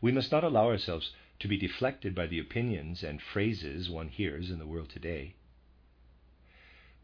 We 0.00 0.12
must 0.12 0.32
not 0.32 0.44
allow 0.44 0.66
ourselves 0.66 1.12
to 1.38 1.48
be 1.48 1.56
deflected 1.56 2.14
by 2.14 2.26
the 2.26 2.38
opinions 2.38 3.02
and 3.02 3.20
phrases 3.20 3.90
one 3.90 4.08
hears 4.08 4.50
in 4.50 4.58
the 4.58 4.66
world 4.66 4.88
today. 4.88 5.34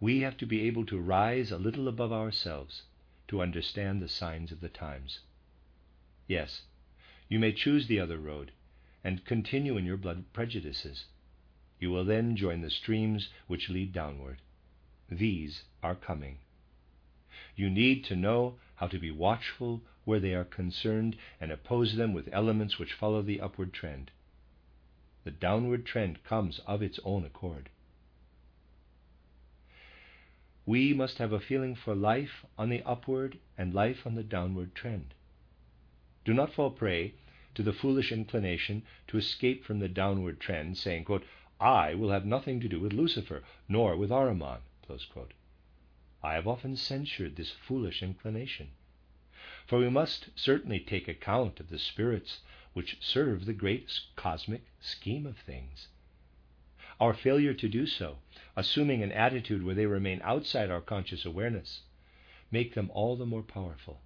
We 0.00 0.20
have 0.20 0.36
to 0.38 0.46
be 0.46 0.62
able 0.62 0.86
to 0.86 0.98
rise 0.98 1.52
a 1.52 1.58
little 1.58 1.86
above 1.86 2.12
ourselves 2.12 2.82
to 3.28 3.42
understand 3.42 4.00
the 4.02 4.08
signs 4.08 4.50
of 4.52 4.60
the 4.60 4.68
times. 4.68 5.20
Yes, 6.26 6.62
you 7.32 7.38
may 7.38 7.50
choose 7.50 7.86
the 7.86 7.98
other 7.98 8.18
road 8.18 8.52
and 9.02 9.24
continue 9.24 9.78
in 9.78 9.86
your 9.86 9.96
blood 9.96 10.22
prejudices. 10.34 11.06
You 11.80 11.90
will 11.90 12.04
then 12.04 12.36
join 12.36 12.60
the 12.60 12.68
streams 12.68 13.30
which 13.46 13.70
lead 13.70 13.94
downward. 13.94 14.42
These 15.10 15.62
are 15.82 15.94
coming. 15.94 16.40
You 17.56 17.70
need 17.70 18.04
to 18.04 18.16
know 18.16 18.56
how 18.74 18.86
to 18.88 18.98
be 18.98 19.10
watchful 19.10 19.80
where 20.04 20.20
they 20.20 20.34
are 20.34 20.44
concerned 20.44 21.16
and 21.40 21.50
oppose 21.50 21.96
them 21.96 22.12
with 22.12 22.28
elements 22.34 22.78
which 22.78 22.92
follow 22.92 23.22
the 23.22 23.40
upward 23.40 23.72
trend. 23.72 24.10
The 25.24 25.30
downward 25.30 25.86
trend 25.86 26.22
comes 26.24 26.60
of 26.66 26.82
its 26.82 27.00
own 27.02 27.24
accord. 27.24 27.70
We 30.66 30.92
must 30.92 31.16
have 31.16 31.32
a 31.32 31.40
feeling 31.40 31.76
for 31.76 31.94
life 31.94 32.44
on 32.58 32.68
the 32.68 32.82
upward 32.82 33.38
and 33.56 33.72
life 33.72 34.00
on 34.04 34.16
the 34.16 34.22
downward 34.22 34.74
trend. 34.74 35.14
Do 36.24 36.32
not 36.32 36.52
fall 36.52 36.70
prey 36.70 37.14
to 37.54 37.62
the 37.62 37.72
foolish 37.72 38.12
inclination 38.12 38.84
to 39.08 39.18
escape 39.18 39.64
from 39.64 39.80
the 39.80 39.88
downward 39.88 40.38
trend, 40.38 40.78
saying, 40.78 41.04
quote, 41.04 41.24
I 41.60 41.94
will 41.94 42.10
have 42.10 42.24
nothing 42.24 42.60
to 42.60 42.68
do 42.68 42.78
with 42.78 42.92
Lucifer, 42.92 43.42
nor 43.68 43.96
with 43.96 44.10
Ahriman. 44.10 44.60
I 46.22 46.34
have 46.34 46.46
often 46.46 46.76
censured 46.76 47.34
this 47.34 47.50
foolish 47.50 48.02
inclination. 48.02 48.70
For 49.66 49.78
we 49.78 49.88
must 49.88 50.28
certainly 50.38 50.78
take 50.78 51.08
account 51.08 51.58
of 51.58 51.70
the 51.70 51.78
spirits 51.78 52.40
which 52.72 52.98
serve 53.00 53.44
the 53.44 53.52
great 53.52 54.00
cosmic 54.14 54.62
scheme 54.80 55.26
of 55.26 55.38
things. 55.38 55.88
Our 57.00 57.14
failure 57.14 57.54
to 57.54 57.68
do 57.68 57.86
so, 57.86 58.18
assuming 58.54 59.02
an 59.02 59.10
attitude 59.10 59.64
where 59.64 59.74
they 59.74 59.86
remain 59.86 60.20
outside 60.22 60.70
our 60.70 60.80
conscious 60.80 61.24
awareness, 61.24 61.82
make 62.50 62.74
them 62.74 62.90
all 62.94 63.16
the 63.16 63.26
more 63.26 63.42
powerful. 63.42 64.00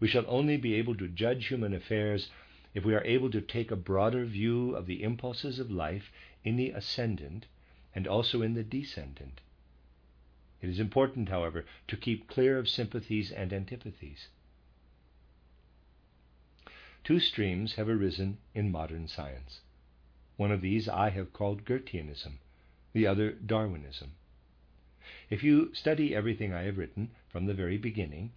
We 0.00 0.08
shall 0.08 0.24
only 0.26 0.56
be 0.56 0.74
able 0.74 0.96
to 0.96 1.08
judge 1.08 1.46
human 1.46 1.72
affairs 1.72 2.30
if 2.74 2.84
we 2.84 2.94
are 2.94 3.04
able 3.04 3.30
to 3.30 3.40
take 3.40 3.70
a 3.70 3.76
broader 3.76 4.24
view 4.24 4.74
of 4.74 4.86
the 4.86 5.02
impulses 5.02 5.58
of 5.58 5.70
life 5.70 6.10
in 6.42 6.56
the 6.56 6.70
ascendant 6.70 7.46
and 7.94 8.08
also 8.08 8.42
in 8.42 8.54
the 8.54 8.64
descendant. 8.64 9.40
It 10.60 10.68
is 10.68 10.80
important, 10.80 11.28
however, 11.28 11.64
to 11.88 11.96
keep 11.96 12.26
clear 12.26 12.58
of 12.58 12.68
sympathies 12.68 13.30
and 13.30 13.52
antipathies. 13.52 14.28
Two 17.04 17.20
streams 17.20 17.74
have 17.74 17.88
arisen 17.88 18.38
in 18.54 18.72
modern 18.72 19.06
science. 19.06 19.60
One 20.36 20.50
of 20.50 20.62
these 20.62 20.88
I 20.88 21.10
have 21.10 21.32
called 21.32 21.64
Goetheanism, 21.64 22.38
the 22.92 23.06
other 23.06 23.32
Darwinism. 23.32 24.12
If 25.30 25.44
you 25.44 25.72
study 25.74 26.14
everything 26.14 26.52
I 26.52 26.62
have 26.62 26.78
written 26.78 27.10
from 27.28 27.46
the 27.46 27.54
very 27.54 27.76
beginning, 27.76 28.32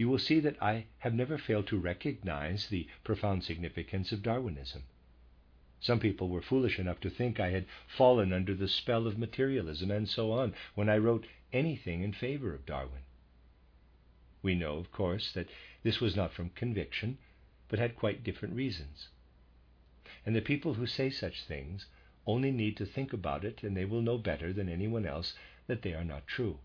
you 0.00 0.08
will 0.08 0.18
see 0.18 0.40
that 0.40 0.56
I 0.62 0.86
have 1.00 1.12
never 1.12 1.36
failed 1.36 1.66
to 1.66 1.78
recognize 1.78 2.68
the 2.68 2.88
profound 3.04 3.44
significance 3.44 4.12
of 4.12 4.22
Darwinism. 4.22 4.84
Some 5.78 6.00
people 6.00 6.30
were 6.30 6.40
foolish 6.40 6.78
enough 6.78 7.00
to 7.00 7.10
think 7.10 7.38
I 7.38 7.50
had 7.50 7.66
fallen 7.86 8.32
under 8.32 8.54
the 8.54 8.66
spell 8.66 9.06
of 9.06 9.18
materialism 9.18 9.90
and 9.90 10.08
so 10.08 10.32
on 10.32 10.54
when 10.74 10.88
I 10.88 10.96
wrote 10.96 11.26
anything 11.52 12.02
in 12.02 12.14
favor 12.14 12.54
of 12.54 12.64
Darwin. 12.64 13.02
We 14.40 14.54
know, 14.54 14.78
of 14.78 14.90
course, 14.90 15.32
that 15.32 15.50
this 15.82 16.00
was 16.00 16.16
not 16.16 16.32
from 16.32 16.48
conviction, 16.48 17.18
but 17.68 17.78
had 17.78 17.94
quite 17.94 18.24
different 18.24 18.54
reasons. 18.54 19.10
and 20.24 20.34
the 20.34 20.40
people 20.40 20.72
who 20.72 20.86
say 20.86 21.10
such 21.10 21.42
things 21.42 21.84
only 22.26 22.50
need 22.50 22.78
to 22.78 22.86
think 22.86 23.12
about 23.12 23.44
it 23.44 23.62
and 23.62 23.76
they 23.76 23.84
will 23.84 24.00
know 24.00 24.16
better 24.16 24.50
than 24.50 24.70
anyone 24.70 25.04
else 25.04 25.34
that 25.66 25.82
they 25.82 25.92
are 25.92 26.04
not 26.04 26.26
true. 26.26 26.58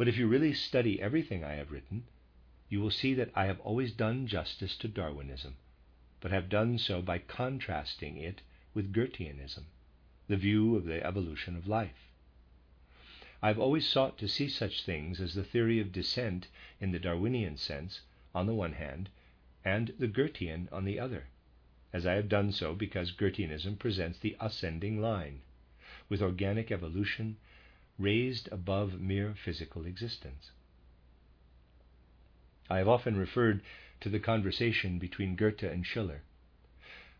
But 0.00 0.08
if 0.08 0.16
you 0.16 0.28
really 0.28 0.54
study 0.54 0.98
everything 0.98 1.44
I 1.44 1.56
have 1.56 1.70
written, 1.70 2.04
you 2.70 2.80
will 2.80 2.90
see 2.90 3.12
that 3.12 3.30
I 3.34 3.44
have 3.44 3.60
always 3.60 3.92
done 3.92 4.26
justice 4.26 4.74
to 4.78 4.88
Darwinism, 4.88 5.56
but 6.22 6.30
have 6.30 6.48
done 6.48 6.78
so 6.78 7.02
by 7.02 7.18
contrasting 7.18 8.16
it 8.16 8.40
with 8.72 8.94
Goetheanism, 8.94 9.64
the 10.26 10.38
view 10.38 10.74
of 10.74 10.86
the 10.86 11.04
evolution 11.06 11.54
of 11.54 11.68
life. 11.68 12.08
I 13.42 13.48
have 13.48 13.58
always 13.58 13.86
sought 13.86 14.16
to 14.20 14.26
see 14.26 14.48
such 14.48 14.84
things 14.84 15.20
as 15.20 15.34
the 15.34 15.44
theory 15.44 15.78
of 15.80 15.92
descent 15.92 16.48
in 16.80 16.92
the 16.92 16.98
Darwinian 16.98 17.58
sense, 17.58 18.00
on 18.34 18.46
the 18.46 18.54
one 18.54 18.72
hand, 18.72 19.10
and 19.66 19.88
the 19.98 20.08
Goethean 20.08 20.70
on 20.72 20.86
the 20.86 20.98
other, 20.98 21.26
as 21.92 22.06
I 22.06 22.14
have 22.14 22.30
done 22.30 22.52
so 22.52 22.72
because 22.74 23.12
Goetheanism 23.12 23.78
presents 23.78 24.18
the 24.18 24.34
ascending 24.40 25.02
line, 25.02 25.42
with 26.08 26.22
organic 26.22 26.72
evolution 26.72 27.36
raised 28.00 28.48
above 28.50 28.98
mere 28.98 29.34
physical 29.34 29.84
existence. 29.84 30.50
I 32.70 32.78
have 32.78 32.88
often 32.88 33.16
referred 33.16 33.62
to 34.00 34.08
the 34.08 34.18
conversation 34.18 34.98
between 34.98 35.36
Goethe 35.36 35.62
and 35.62 35.84
Schiller. 35.84 36.22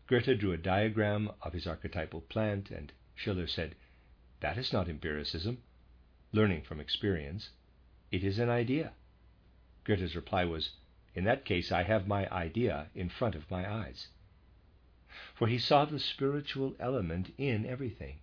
Goethe 0.07 0.39
drew 0.39 0.51
a 0.51 0.57
diagram 0.57 1.29
of 1.41 1.53
his 1.53 1.67
archetypal 1.67 2.21
plant, 2.21 2.71
and 2.71 2.91
Schiller 3.15 3.47
said, 3.47 3.75
That 4.39 4.57
is 4.57 4.73
not 4.73 4.89
empiricism, 4.89 5.59
learning 6.31 6.63
from 6.63 6.79
experience. 6.79 7.49
It 8.11 8.23
is 8.23 8.39
an 8.39 8.49
idea. 8.49 8.93
Goethe's 9.83 10.15
reply 10.15 10.45
was, 10.45 10.71
In 11.13 11.25
that 11.25 11.45
case, 11.45 11.71
I 11.71 11.83
have 11.83 12.07
my 12.07 12.27
idea 12.31 12.87
in 12.95 13.09
front 13.09 13.35
of 13.35 13.49
my 13.51 13.71
eyes. 13.71 14.07
For 15.35 15.47
he 15.47 15.59
saw 15.59 15.85
the 15.85 15.99
spiritual 15.99 16.75
element 16.79 17.33
in 17.37 17.65
everything. 17.65 18.19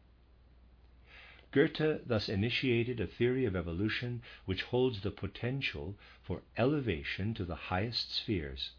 Goethe 1.50 2.06
thus 2.06 2.28
initiated 2.28 3.00
a 3.00 3.06
theory 3.06 3.46
of 3.46 3.56
evolution 3.56 4.20
which 4.44 4.64
holds 4.64 5.00
the 5.00 5.10
potential 5.10 5.96
for 6.22 6.42
elevation 6.58 7.32
to 7.32 7.44
the 7.46 7.54
highest 7.54 8.14
spheres, 8.14 8.72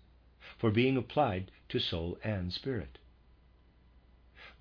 for 0.55 0.69
being 0.69 0.95
applied 0.95 1.49
to 1.69 1.79
soul 1.79 2.19
and 2.23 2.53
spirit. 2.53 2.99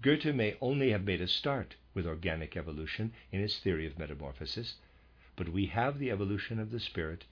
Goethe 0.01 0.35
may 0.35 0.57
only 0.63 0.91
have 0.91 1.05
made 1.05 1.21
a 1.21 1.29
start 1.29 1.77
with 1.93 2.07
organic 2.07 2.57
evolution 2.57 3.13
in 3.31 3.43
his 3.43 3.59
theory 3.59 3.85
of 3.85 3.99
metamorphosis, 3.99 4.77
but 5.37 5.51
we 5.51 5.67
have 5.67 5.99
the 5.99 6.11
evolution 6.11 6.59
of 6.59 6.71
the 6.71 6.81
spirit 6.81 7.27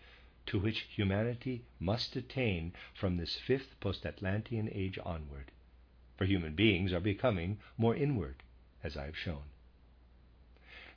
to 0.45 0.59
which 0.59 0.81
humanity 0.95 1.65
must 1.81 2.15
attain 2.17 2.75
from 2.93 3.17
this 3.17 3.37
fifth 3.37 3.81
post 3.81 4.05
Atlantean 4.05 4.69
age 4.71 4.99
onward, 5.03 5.53
for 6.19 6.27
human 6.27 6.55
beings 6.55 6.93
are 6.93 7.01
becoming 7.01 7.59
more 7.79 7.97
inward, 7.97 8.43
as 8.85 8.95
I 8.95 9.07
have 9.07 9.17
shown. 9.17 9.45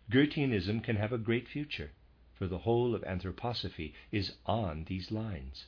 Goetheanism 0.10 0.84
can 0.84 0.96
have 0.96 1.14
a 1.14 1.20
great 1.20 1.48
future, 1.48 1.92
for 2.34 2.48
the 2.48 2.58
whole 2.58 2.96
of 2.96 3.04
anthroposophy 3.04 3.94
is 4.12 4.34
on 4.48 4.86
these 4.86 5.12
lines. 5.12 5.68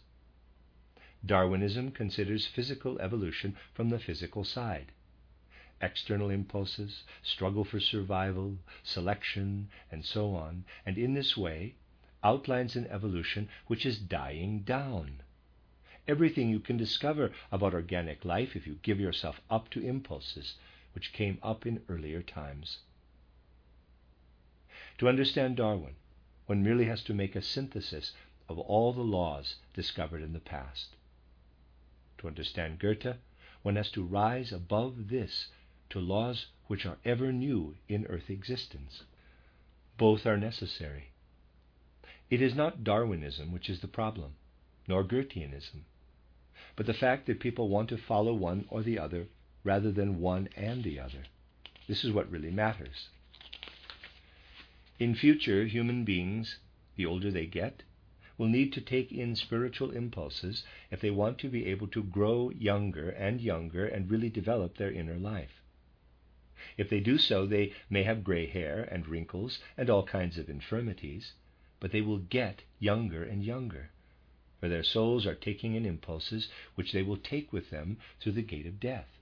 Darwinism 1.24 1.92
considers 1.92 2.48
physical 2.48 3.00
evolution 3.00 3.56
from 3.76 3.90
the 3.90 4.00
physical 4.00 4.44
side. 4.44 4.92
External 5.80 6.32
impulses, 6.32 7.04
struggle 7.22 7.64
for 7.64 7.80
survival, 7.80 8.58
selection, 8.82 9.70
and 9.92 10.04
so 10.04 10.34
on, 10.34 10.66
and 10.88 10.98
in 10.98 11.14
this 11.14 11.38
way 11.38 11.76
outlines 12.24 12.76
an 12.76 12.88
evolution 12.88 13.48
which 13.68 13.86
is 13.86 14.00
dying 14.00 14.62
down. 14.62 15.22
Everything 16.08 16.50
you 16.50 16.60
can 16.60 16.78
discover 16.78 17.32
about 17.52 17.76
organic 17.76 18.26
life 18.26 18.56
if 18.56 18.66
you 18.66 18.80
give 18.82 19.00
yourself 19.00 19.40
up 19.52 19.70
to 19.70 19.86
impulses 19.86 20.56
which 20.94 21.14
came 21.14 21.38
up 21.44 21.68
in 21.68 21.84
earlier 21.88 22.24
times. 22.24 22.80
To 25.02 25.10
understand 25.10 25.56
Darwin, 25.56 25.96
one 26.46 26.62
merely 26.62 26.86
has 26.86 27.04
to 27.06 27.16
make 27.16 27.36
a 27.36 27.42
synthesis 27.42 28.14
of 28.48 28.60
all 28.60 28.94
the 28.94 29.02
laws 29.02 29.56
discovered 29.74 30.22
in 30.22 30.32
the 30.32 30.40
past. 30.40 30.96
To 32.20 32.28
understand 32.28 32.78
Goethe, 32.78 33.16
one 33.64 33.78
has 33.78 33.90
to 33.94 34.04
rise 34.04 34.52
above 34.52 35.10
this 35.10 35.48
to 35.90 36.00
laws 36.00 36.46
which 36.68 36.86
are 36.86 37.00
ever 37.04 37.32
new 37.32 37.78
in 37.90 38.06
earth 38.06 38.30
existence. 38.30 39.02
Both 39.98 40.28
are 40.28 40.38
necessary. 40.38 41.10
It 42.30 42.40
is 42.40 42.54
not 42.54 42.84
Darwinism 42.84 43.52
which 43.52 43.72
is 43.72 43.80
the 43.80 43.88
problem, 43.88 44.36
nor 44.88 45.04
Goetheanism, 45.04 45.82
but 46.76 46.86
the 46.86 46.94
fact 46.94 47.26
that 47.26 47.40
people 47.40 47.70
want 47.70 47.90
to 47.90 47.98
follow 47.98 48.36
one 48.36 48.66
or 48.70 48.84
the 48.84 49.00
other 49.00 49.30
rather 49.64 49.92
than 49.92 50.20
one 50.20 50.48
and 50.56 50.84
the 50.84 51.00
other. 51.00 51.24
This 51.88 52.04
is 52.04 52.12
what 52.12 52.30
really 52.30 52.52
matters. 52.52 53.10
In 55.02 55.16
future, 55.16 55.66
human 55.66 56.06
beings, 56.06 56.60
the 56.96 57.08
older 57.08 57.32
they 57.32 57.48
get, 57.48 57.82
will 58.38 58.48
need 58.48 58.72
to 58.74 58.82
take 58.82 59.12
in 59.12 59.36
spiritual 59.36 59.90
impulses 59.90 60.64
if 60.92 61.02
they 61.02 61.10
want 61.10 61.40
to 61.40 61.50
be 61.50 61.66
able 61.66 61.88
to 61.88 62.04
grow 62.04 62.52
younger 62.52 63.10
and 63.10 63.42
younger 63.42 63.88
and 63.88 64.12
really 64.12 64.30
develop 64.30 64.78
their 64.78 64.92
inner 64.92 65.18
life. 65.18 65.64
If 66.78 66.88
they 66.88 67.00
do 67.00 67.18
so, 67.18 67.48
they 67.48 67.74
may 67.90 68.04
have 68.04 68.24
gray 68.24 68.46
hair 68.46 68.84
and 68.92 69.08
wrinkles 69.08 69.58
and 69.76 69.90
all 69.90 70.04
kinds 70.04 70.38
of 70.38 70.52
infirmities, 70.52 71.34
but 71.80 71.92
they 71.92 72.02
will 72.04 72.20
get 72.20 72.62
younger 72.78 73.24
and 73.24 73.44
younger, 73.44 73.90
for 74.60 74.70
their 74.70 74.84
souls 74.84 75.26
are 75.26 75.34
taking 75.34 75.74
in 75.74 75.84
impulses 75.84 76.48
which 76.76 76.92
they 76.92 77.02
will 77.02 77.18
take 77.18 77.52
with 77.52 77.72
them 77.72 77.98
through 78.20 78.34
the 78.34 78.44
gate 78.44 78.68
of 78.68 78.80
death. 78.80 79.18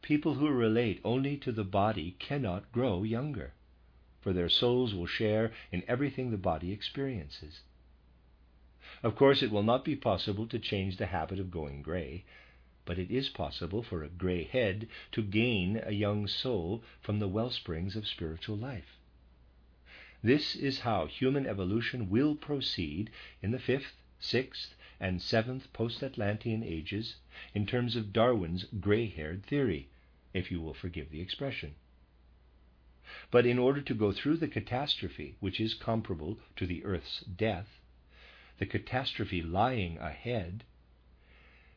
People 0.00 0.36
who 0.36 0.48
relate 0.48 0.98
only 1.04 1.36
to 1.36 1.52
the 1.52 1.62
body 1.62 2.16
cannot 2.18 2.72
grow 2.72 3.02
younger 3.02 3.52
for 4.22 4.32
their 4.32 4.48
souls 4.48 4.94
will 4.94 5.06
share 5.06 5.52
in 5.70 5.82
everything 5.86 6.30
the 6.30 6.38
body 6.38 6.72
experiences. 6.72 7.60
Of 9.02 9.16
course, 9.16 9.42
it 9.42 9.50
will 9.50 9.64
not 9.64 9.84
be 9.84 9.96
possible 9.96 10.46
to 10.46 10.58
change 10.58 10.96
the 10.96 11.06
habit 11.06 11.40
of 11.40 11.50
going 11.50 11.82
gray, 11.82 12.24
but 12.84 12.98
it 12.98 13.10
is 13.10 13.28
possible 13.28 13.82
for 13.82 14.02
a 14.02 14.08
gray 14.08 14.44
head 14.44 14.88
to 15.12 15.22
gain 15.22 15.80
a 15.84 15.92
young 15.92 16.26
soul 16.28 16.82
from 17.00 17.18
the 17.18 17.28
well 17.28 17.50
springs 17.50 17.96
of 17.96 18.06
spiritual 18.06 18.56
life. 18.56 18.98
This 20.22 20.54
is 20.54 20.80
how 20.80 21.06
human 21.06 21.46
evolution 21.46 22.08
will 22.08 22.36
proceed 22.36 23.10
in 23.42 23.50
the 23.50 23.58
fifth, 23.58 24.00
sixth, 24.20 24.76
and 25.00 25.20
seventh 25.20 25.72
post 25.72 26.00
Atlantean 26.00 26.62
ages 26.62 27.16
in 27.54 27.66
terms 27.66 27.96
of 27.96 28.12
Darwin's 28.12 28.64
gray 28.78 29.06
haired 29.06 29.44
theory, 29.44 29.88
if 30.32 30.52
you 30.52 30.60
will 30.60 30.74
forgive 30.74 31.10
the 31.10 31.20
expression. 31.20 31.74
But 33.30 33.44
in 33.44 33.58
order 33.58 33.82
to 33.82 33.94
go 33.94 34.10
through 34.10 34.38
the 34.38 34.48
catastrophe, 34.48 35.34
which 35.38 35.60
is 35.60 35.74
comparable 35.74 36.38
to 36.56 36.64
the 36.64 36.82
earth's 36.82 37.20
death, 37.20 37.78
the 38.56 38.64
catastrophe 38.64 39.42
lying 39.42 39.98
ahead, 39.98 40.64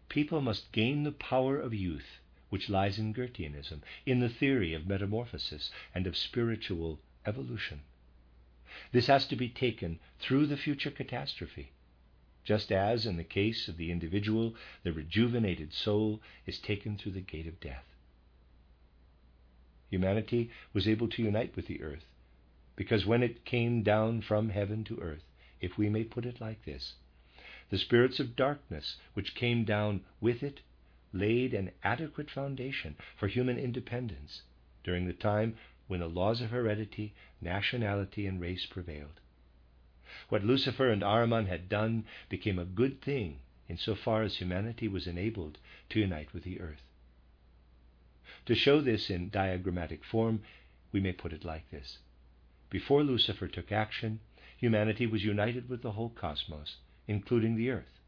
people 0.08 0.39
must 0.39 0.71
gain 0.71 1.04
the 1.04 1.12
power 1.12 1.60
of 1.60 1.74
youth, 1.74 2.21
which 2.50 2.69
lies 2.69 2.98
in 2.98 3.13
Goetheanism, 3.13 3.82
in 4.06 4.21
the 4.21 4.30
theory 4.30 4.74
of 4.74 4.88
metamorphosis 4.88 5.71
and 5.93 6.08
of 6.08 6.15
spiritual 6.15 7.02
evolution. 7.26 7.82
This 8.93 9.08
has 9.08 9.28
to 9.28 9.36
be 9.36 9.50
taken 9.50 10.00
through 10.19 10.45
the 10.45 10.56
future 10.56 10.89
catastrophe, 10.89 11.74
just 12.45 12.71
as 12.71 13.06
in 13.06 13.17
the 13.17 13.26
case 13.26 13.67
of 13.67 13.76
the 13.76 13.91
individual, 13.91 14.56
the 14.84 14.93
rejuvenated 14.93 15.74
soul 15.74 16.21
is 16.45 16.60
taken 16.60 16.98
through 16.98 17.12
the 17.12 17.19
gate 17.19 17.48
of 17.48 17.60
death 17.60 17.94
humanity 19.89 20.50
was 20.74 20.88
able 20.88 21.08
to 21.10 21.21
unite 21.24 21.56
with 21.56 21.67
the 21.67 21.82
earth. 21.82 22.06
Because 22.76 23.06
when 23.06 23.24
it 23.24 23.45
came 23.45 23.84
down 23.84 24.21
from 24.21 24.50
heaven 24.50 24.84
to 24.86 25.00
earth, 25.00 25.24
if 25.62 25.78
we 25.78 25.89
may 25.89 26.04
put 26.04 26.26
it 26.26 26.41
like 26.41 26.65
this, 26.65 26.95
the 27.69 27.78
spirits 27.78 28.19
of 28.19 28.36
darkness 28.36 28.98
which 29.13 29.36
came 29.36 29.63
down 29.63 30.04
with 30.21 30.43
it 30.43 30.62
laid 31.13 31.54
an 31.54 31.71
adequate 31.84 32.30
foundation 32.30 32.95
for 33.17 33.28
human 33.28 33.58
independence 33.58 34.41
during 34.84 35.08
the 35.08 35.13
time 35.13 35.56
when 35.88 36.00
the 36.00 36.10
laws 36.10 36.41
of 36.41 36.50
heredity, 36.50 37.13
nationality, 37.41 38.28
and 38.28 38.41
race 38.41 38.65
prevailed. 38.65 39.19
What 40.30 40.43
Lucifer 40.43 40.89
and 40.89 41.04
Ahriman 41.04 41.48
had 41.48 41.69
done 41.69 42.06
became 42.30 42.60
a 42.60 42.65
good 42.65 43.02
thing 43.02 43.39
insofar 43.67 44.24
as 44.24 44.38
humanity 44.38 44.88
was 44.88 45.08
enabled 45.08 45.58
to 45.89 46.00
unite 46.00 46.34
with 46.34 46.43
the 46.43 46.60
earth. 46.60 46.85
To 48.45 48.53
show 48.53 48.79
this 48.79 49.10
in 49.10 49.29
diagrammatic 49.29 50.03
form, 50.03 50.43
we 50.91 50.99
may 50.99 51.13
put 51.13 51.34
it 51.34 51.43
like 51.43 51.69
this 51.71 51.97
Before 52.69 53.03
Lucifer 53.03 53.47
took 53.47 53.71
action, 53.71 54.19
humanity 54.55 55.08
was 55.08 55.23
united 55.23 55.67
with 55.67 55.81
the 55.81 55.93
whole 55.93 56.10
cosmos, 56.12 56.77
including 57.08 57.55
the 57.55 57.71
earth. 57.71 57.99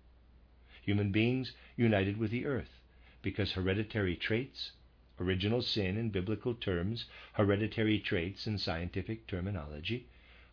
Human 0.84 1.12
beings 1.12 1.54
united 1.76 2.17
with 2.17 2.30
the 2.30 2.45
earth 2.45 2.80
because 3.23 3.54
hereditary 3.54 4.15
traits, 4.15 4.73
original 5.19 5.62
sin 5.62 5.97
in 5.97 6.12
biblical 6.12 6.54
terms, 6.54 7.06
hereditary 7.34 8.00
traits 8.00 8.45
in 8.45 8.60
scientific 8.60 9.26
terminology, 9.26 10.06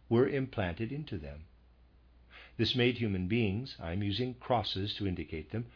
were 0.08 0.26
implanted 0.26 0.92
into 0.92 1.18
them. 1.18 1.44
This 2.56 2.74
made 2.74 2.96
human 2.96 3.28
beings, 3.28 3.76
I'm 3.78 4.02
using 4.02 4.34
crosses 4.34 4.94
to 4.94 5.06
indicate 5.06 5.50
them, 5.50 5.66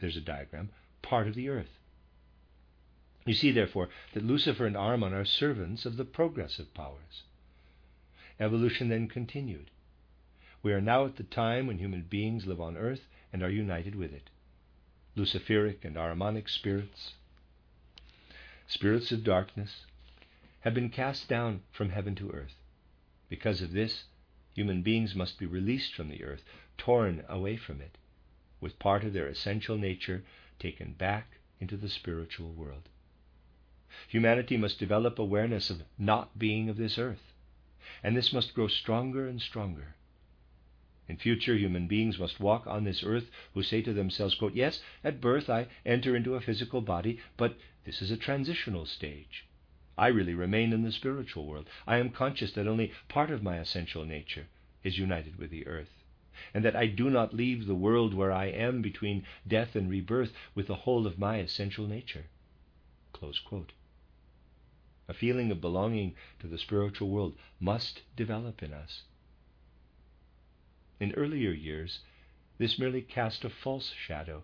there's 0.00 0.16
a 0.16 0.20
diagram, 0.20 0.70
part 1.00 1.28
of 1.28 1.34
the 1.34 1.48
earth. 1.48 1.78
You 3.26 3.34
see, 3.34 3.50
therefore, 3.50 3.88
that 4.14 4.24
Lucifer 4.24 4.66
and 4.66 4.76
Ahriman 4.76 5.12
are 5.12 5.24
servants 5.24 5.84
of 5.84 5.96
the 5.96 6.04
progressive 6.04 6.72
powers. 6.74 7.24
Evolution 8.38 8.88
then 8.88 9.08
continued. 9.08 9.70
We 10.62 10.72
are 10.72 10.80
now 10.80 11.06
at 11.06 11.16
the 11.16 11.24
time 11.24 11.66
when 11.66 11.78
human 11.78 12.02
beings 12.02 12.46
live 12.46 12.60
on 12.60 12.76
earth 12.76 13.08
and 13.32 13.42
are 13.42 13.50
united 13.50 13.96
with 13.96 14.12
it. 14.12 14.30
Luciferic 15.16 15.84
and 15.84 15.96
Ahrimanic 15.96 16.48
spirits, 16.48 17.14
spirits 18.68 19.10
of 19.10 19.24
darkness, 19.24 19.86
have 20.60 20.74
been 20.74 20.90
cast 20.90 21.28
down 21.28 21.62
from 21.72 21.90
heaven 21.90 22.14
to 22.16 22.30
earth. 22.30 22.54
Because 23.28 23.60
of 23.60 23.72
this, 23.72 24.04
human 24.54 24.82
beings 24.82 25.16
must 25.16 25.38
be 25.38 25.46
released 25.46 25.94
from 25.94 26.10
the 26.10 26.22
earth, 26.22 26.44
torn 26.78 27.24
away 27.28 27.56
from 27.56 27.80
it, 27.80 27.98
with 28.60 28.78
part 28.78 29.02
of 29.02 29.12
their 29.12 29.26
essential 29.26 29.76
nature 29.76 30.22
taken 30.60 30.92
back 30.92 31.38
into 31.58 31.76
the 31.76 31.88
spiritual 31.88 32.52
world. 32.52 32.88
Humanity 34.08 34.56
must 34.56 34.78
develop 34.78 35.18
awareness 35.18 35.70
of 35.70 35.82
not 35.98 36.38
being 36.38 36.68
of 36.68 36.76
this 36.76 36.98
earth, 36.98 37.32
and 38.02 38.16
this 38.16 38.32
must 38.32 38.54
grow 38.54 38.68
stronger 38.68 39.26
and 39.26 39.40
stronger. 39.40 39.94
In 41.08 41.16
future, 41.16 41.56
human 41.56 41.86
beings 41.86 42.18
must 42.18 42.40
walk 42.40 42.66
on 42.66 42.84
this 42.84 43.04
earth 43.04 43.30
who 43.54 43.62
say 43.62 43.80
to 43.82 43.92
themselves, 43.92 44.34
quote, 44.34 44.54
Yes, 44.54 44.82
at 45.04 45.20
birth 45.20 45.48
I 45.48 45.68
enter 45.84 46.16
into 46.16 46.34
a 46.34 46.40
physical 46.40 46.80
body, 46.80 47.20
but 47.36 47.56
this 47.84 48.02
is 48.02 48.10
a 48.10 48.16
transitional 48.16 48.86
stage. 48.86 49.44
I 49.96 50.08
really 50.08 50.34
remain 50.34 50.72
in 50.72 50.82
the 50.82 50.92
spiritual 50.92 51.46
world. 51.46 51.70
I 51.86 51.98
am 51.98 52.10
conscious 52.10 52.52
that 52.52 52.66
only 52.66 52.92
part 53.08 53.30
of 53.30 53.42
my 53.42 53.58
essential 53.58 54.04
nature 54.04 54.48
is 54.82 54.98
united 54.98 55.38
with 55.38 55.50
the 55.50 55.66
earth, 55.66 56.02
and 56.52 56.64
that 56.64 56.76
I 56.76 56.86
do 56.86 57.08
not 57.08 57.34
leave 57.34 57.66
the 57.66 57.74
world 57.74 58.12
where 58.12 58.32
I 58.32 58.46
am 58.46 58.82
between 58.82 59.24
death 59.46 59.74
and 59.74 59.88
rebirth 59.88 60.32
with 60.54 60.66
the 60.66 60.74
whole 60.84 61.06
of 61.06 61.18
my 61.18 61.38
essential 61.38 61.86
nature. 61.86 62.26
A 65.08 65.14
feeling 65.14 65.52
of 65.52 65.60
belonging 65.60 66.16
to 66.40 66.48
the 66.48 66.58
spiritual 66.58 67.10
world 67.10 67.38
must 67.60 68.02
develop 68.16 68.60
in 68.60 68.72
us. 68.72 69.04
In 70.98 71.12
earlier 71.12 71.52
years, 71.52 72.00
this 72.58 72.76
merely 72.76 73.02
cast 73.02 73.44
a 73.44 73.50
false 73.50 73.92
shadow, 73.92 74.42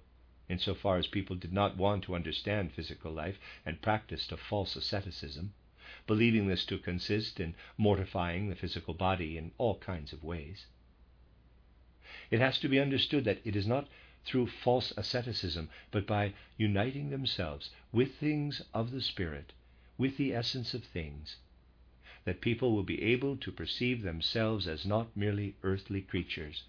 insofar 0.49 0.99
as 0.99 1.09
people 1.09 1.35
did 1.35 1.53
not 1.53 1.77
want 1.77 2.05
to 2.05 2.15
understand 2.15 2.73
physical 2.73 3.11
life 3.11 3.41
and 3.67 3.83
practiced 3.83 4.31
a 4.31 4.37
false 4.37 4.77
asceticism, 4.77 5.53
believing 6.07 6.47
this 6.47 6.65
to 6.67 6.79
consist 6.79 7.41
in 7.41 7.57
mortifying 7.77 8.49
the 8.49 8.55
physical 8.55 8.95
body 8.95 9.37
in 9.37 9.51
all 9.59 9.79
kinds 9.79 10.13
of 10.13 10.23
ways. 10.23 10.67
It 12.31 12.39
has 12.39 12.61
to 12.61 12.69
be 12.69 12.79
understood 12.79 13.25
that 13.25 13.41
it 13.45 13.57
is 13.57 13.67
not 13.67 13.89
through 14.25 14.47
false 14.47 14.93
asceticism, 14.97 15.71
but 15.91 16.07
by 16.07 16.35
uniting 16.57 17.11
themselves 17.11 17.71
with 17.91 18.15
things 18.15 18.63
of 18.73 18.93
the 18.93 19.01
Spirit 19.01 19.53
with 19.99 20.17
the 20.17 20.35
essence 20.35 20.75
of 20.75 20.85
things, 20.85 21.37
that 22.25 22.41
people 22.41 22.75
will 22.75 22.83
be 22.83 23.03
able 23.03 23.37
to 23.37 23.53
perceive 23.53 24.03
themselves 24.03 24.67
as 24.67 24.87
not 24.87 25.17
merely 25.17 25.55
earthly 25.63 26.01
creatures, 26.01 26.63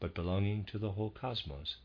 but 0.00 0.14
belonging 0.14 0.64
to 0.64 0.78
the 0.78 0.92
whole 0.92 1.10
cosmos. 1.10 1.76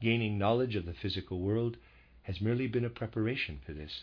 Gaining 0.00 0.38
knowledge 0.38 0.76
of 0.76 0.86
the 0.86 0.92
physical 0.92 1.40
world 1.40 1.76
has 2.24 2.40
merely 2.40 2.66
been 2.66 2.84
a 2.84 2.90
preparation 2.90 3.60
for 3.64 3.72
this. 3.72 4.02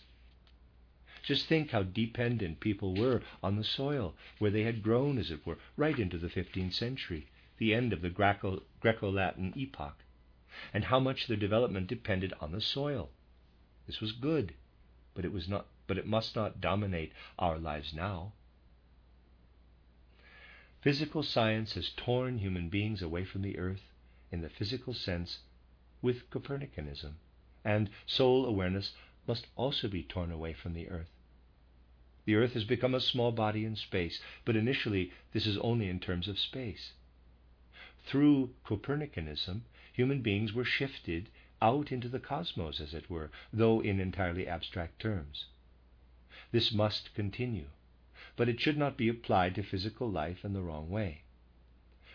Just 1.24 1.46
think 1.46 1.72
how 1.72 1.84
dependent 1.84 2.60
people 2.60 2.96
were 2.96 3.22
on 3.44 3.56
the 3.56 3.63
soil 3.63 4.15
where 4.39 4.52
they 4.52 4.63
had 4.63 4.82
grown, 4.82 5.17
as 5.17 5.30
it 5.30 5.46
were, 5.46 5.58
right 5.78 6.00
into 6.00 6.17
the 6.17 6.30
15th 6.30 6.74
century, 6.74 7.28
the 7.58 7.74
end 7.74 7.94
of 7.94 8.02
the 8.02 8.10
Greco 8.10 9.12
Latin 9.12 9.54
epoch, 9.56 10.04
and 10.74 10.86
how 10.86 11.00
much 11.00 11.28
their 11.28 11.38
development 11.38 11.88
depended 11.88 12.34
on 12.41 12.52
the 12.52 12.62
soil. 12.62 13.10
This 13.86 14.02
was 14.02 14.12
good 14.13 14.54
but 15.13 15.26
it 15.26 15.32
was 15.32 15.47
not 15.47 15.67
but 15.88 15.97
it 15.97 16.08
must 16.08 16.36
not 16.36 16.62
dominate 16.62 17.12
our 17.38 17.58
lives 17.58 17.93
now. 17.93 18.32
Physical 20.82 21.21
science 21.21 21.74
has 21.74 21.91
torn 21.91 22.39
human 22.39 22.69
beings 22.69 23.02
away 23.02 23.26
from 23.26 23.41
the 23.41 23.60
earth 23.60 23.91
in 24.32 24.41
the 24.41 24.50
physical 24.50 24.93
sense 24.93 25.39
with 26.02 26.30
Copernicanism, 26.30 27.17
and 27.63 27.89
soul 28.06 28.45
awareness 28.45 28.93
must 29.28 29.47
also 29.56 29.88
be 29.88 30.02
torn 30.02 30.32
away 30.32 30.54
from 30.54 30.74
the 30.74 30.89
earth. 30.89 31.12
The 32.26 32.36
earth 32.36 32.54
has 32.54 32.63
become 32.63 32.95
a 32.95 33.02
small 33.02 33.32
body 33.32 33.65
in 33.65 33.76
space, 33.76 34.21
but 34.45 34.56
initially 34.56 35.12
this 35.34 35.45
is 35.45 35.58
only 35.58 35.89
in 35.89 36.00
terms 36.00 36.28
of 36.28 36.39
space. 36.39 36.93
Through 38.06 38.54
Copernicanism, 38.65 39.63
human 39.93 40.21
beings 40.21 40.54
were 40.54 40.65
shifted 40.65 41.30
out 41.62 41.91
into 41.91 42.10
the 42.10 42.19
cosmos, 42.19 42.82
as 42.82 42.93
it 42.93 43.10
were, 43.10 43.30
though 43.54 43.82
in 43.82 44.00
entirely 44.00 44.47
abstract 44.47 45.00
terms. 45.00 45.45
This 46.52 46.71
must 46.71 47.13
continue, 47.13 47.67
but 48.36 48.50
it 48.50 48.60
should 48.60 48.78
not 48.78 48.97
be 48.97 49.08
applied 49.08 49.56
to 49.56 49.63
physical 49.63 50.10
life 50.10 50.43
in 50.43 50.54
the 50.54 50.62
wrong 50.62 50.89
way. 50.89 51.24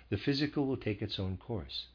The 0.09 0.19
physical 0.19 0.67
will 0.67 0.77
take 0.77 1.03
its 1.03 1.19
own 1.19 1.37
course. 1.37 1.87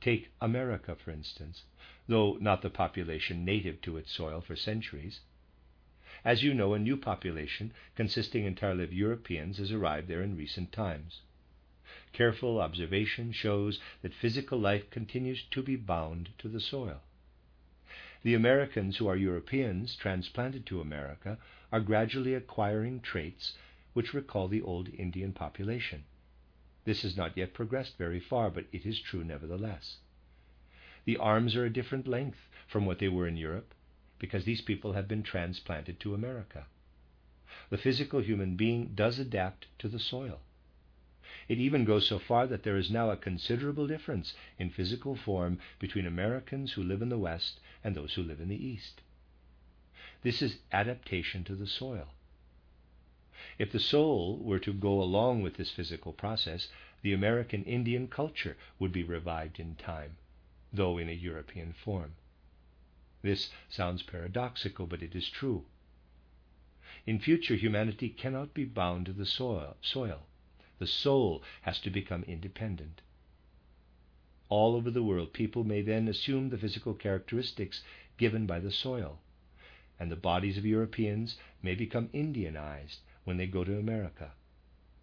Take 0.00 0.30
America, 0.40 0.94
for 0.96 1.10
instance, 1.10 1.64
though 2.06 2.36
not 2.40 2.62
the 2.62 2.70
population 2.70 3.44
native 3.44 3.80
to 3.82 3.96
its 3.96 4.12
soil 4.12 4.40
for 4.40 4.56
centuries. 4.56 5.20
As 6.24 6.42
you 6.42 6.54
know, 6.54 6.74
a 6.74 6.78
new 6.78 6.96
population, 6.96 7.72
consisting 7.94 8.44
entirely 8.44 8.84
of 8.84 8.92
Europeans, 8.92 9.58
has 9.58 9.72
arrived 9.72 10.08
there 10.08 10.22
in 10.22 10.36
recent 10.36 10.72
times. 10.72 11.20
Careful 12.12 12.60
observation 12.60 13.32
shows 13.32 13.80
that 14.02 14.14
physical 14.14 14.58
life 14.58 14.88
continues 14.90 15.42
to 15.50 15.62
be 15.62 15.76
bound 15.76 16.30
to 16.38 16.48
the 16.48 16.60
soil. 16.60 17.02
The 18.22 18.34
Americans 18.34 18.96
who 18.96 19.06
are 19.06 19.16
Europeans 19.16 19.94
transplanted 19.96 20.64
to 20.66 20.80
America 20.80 21.38
are 21.70 21.80
gradually 21.80 22.32
acquiring 22.34 23.00
traits 23.00 23.56
which 23.92 24.14
recall 24.14 24.48
the 24.48 24.62
old 24.62 24.88
Indian 24.88 25.32
population. 25.32 26.04
This 26.84 27.02
has 27.02 27.16
not 27.16 27.36
yet 27.36 27.52
progressed 27.52 27.98
very 27.98 28.20
far, 28.20 28.50
but 28.50 28.66
it 28.72 28.86
is 28.86 29.00
true 29.00 29.24
nevertheless. 29.24 29.98
The 31.04 31.18
arms 31.18 31.54
are 31.54 31.64
a 31.64 31.70
different 31.70 32.06
length 32.06 32.48
from 32.66 32.86
what 32.86 32.98
they 32.98 33.08
were 33.08 33.28
in 33.28 33.36
Europe 33.36 33.74
because 34.18 34.44
these 34.44 34.62
people 34.62 34.94
have 34.94 35.06
been 35.06 35.22
transplanted 35.22 36.00
to 36.00 36.14
America. 36.14 36.66
The 37.68 37.78
physical 37.78 38.20
human 38.20 38.56
being 38.56 38.94
does 38.94 39.18
adapt 39.18 39.66
to 39.80 39.88
the 39.88 39.98
soil. 39.98 40.40
It 41.48 41.58
even 41.58 41.84
goes 41.84 42.06
so 42.06 42.18
far 42.18 42.46
that 42.46 42.62
there 42.62 42.76
is 42.76 42.90
now 42.90 43.10
a 43.10 43.16
considerable 43.16 43.86
difference 43.86 44.34
in 44.58 44.70
physical 44.70 45.14
form 45.14 45.58
between 45.78 46.06
Americans 46.06 46.72
who 46.72 46.82
live 46.82 47.02
in 47.02 47.10
the 47.10 47.18
West 47.18 47.60
and 47.82 47.94
those 47.94 48.14
who 48.14 48.22
live 48.22 48.40
in 48.40 48.48
the 48.48 48.66
East. 48.66 49.02
This 50.22 50.40
is 50.40 50.58
adaptation 50.72 51.44
to 51.44 51.54
the 51.54 51.66
soil. 51.66 52.08
If 53.58 53.72
the 53.72 53.80
soul 53.80 54.38
were 54.38 54.58
to 54.60 54.72
go 54.72 55.02
along 55.02 55.42
with 55.42 55.56
this 55.56 55.70
physical 55.70 56.12
process, 56.12 56.68
the 57.02 57.12
American 57.12 57.62
Indian 57.64 58.08
culture 58.08 58.56
would 58.78 58.90
be 58.90 59.04
revived 59.04 59.60
in 59.60 59.74
time, 59.74 60.16
though 60.72 60.96
in 60.96 61.10
a 61.10 61.12
European 61.12 61.72
form. 61.72 62.14
This 63.20 63.50
sounds 63.68 64.02
paradoxical, 64.02 64.86
but 64.86 65.02
it 65.02 65.14
is 65.14 65.28
true. 65.28 65.66
In 67.06 67.18
future, 67.18 67.54
humanity 67.54 68.08
cannot 68.08 68.54
be 68.54 68.64
bound 68.64 69.06
to 69.06 69.12
the 69.12 69.26
soil. 69.26 69.76
soil. 69.82 70.26
The 70.78 70.86
soul 70.86 71.42
has 71.62 71.78
to 71.80 71.90
become 71.90 72.24
independent. 72.24 73.00
All 74.48 74.74
over 74.74 74.90
the 74.90 75.02
world, 75.02 75.32
people 75.32 75.64
may 75.64 75.82
then 75.82 76.08
assume 76.08 76.48
the 76.48 76.58
physical 76.58 76.94
characteristics 76.94 77.82
given 78.18 78.46
by 78.46 78.60
the 78.60 78.70
soil, 78.70 79.20
and 79.98 80.10
the 80.10 80.16
bodies 80.16 80.58
of 80.58 80.66
Europeans 80.66 81.36
may 81.62 81.74
become 81.74 82.08
Indianized 82.08 82.98
when 83.24 83.36
they 83.36 83.46
go 83.46 83.64
to 83.64 83.78
America. 83.78 84.32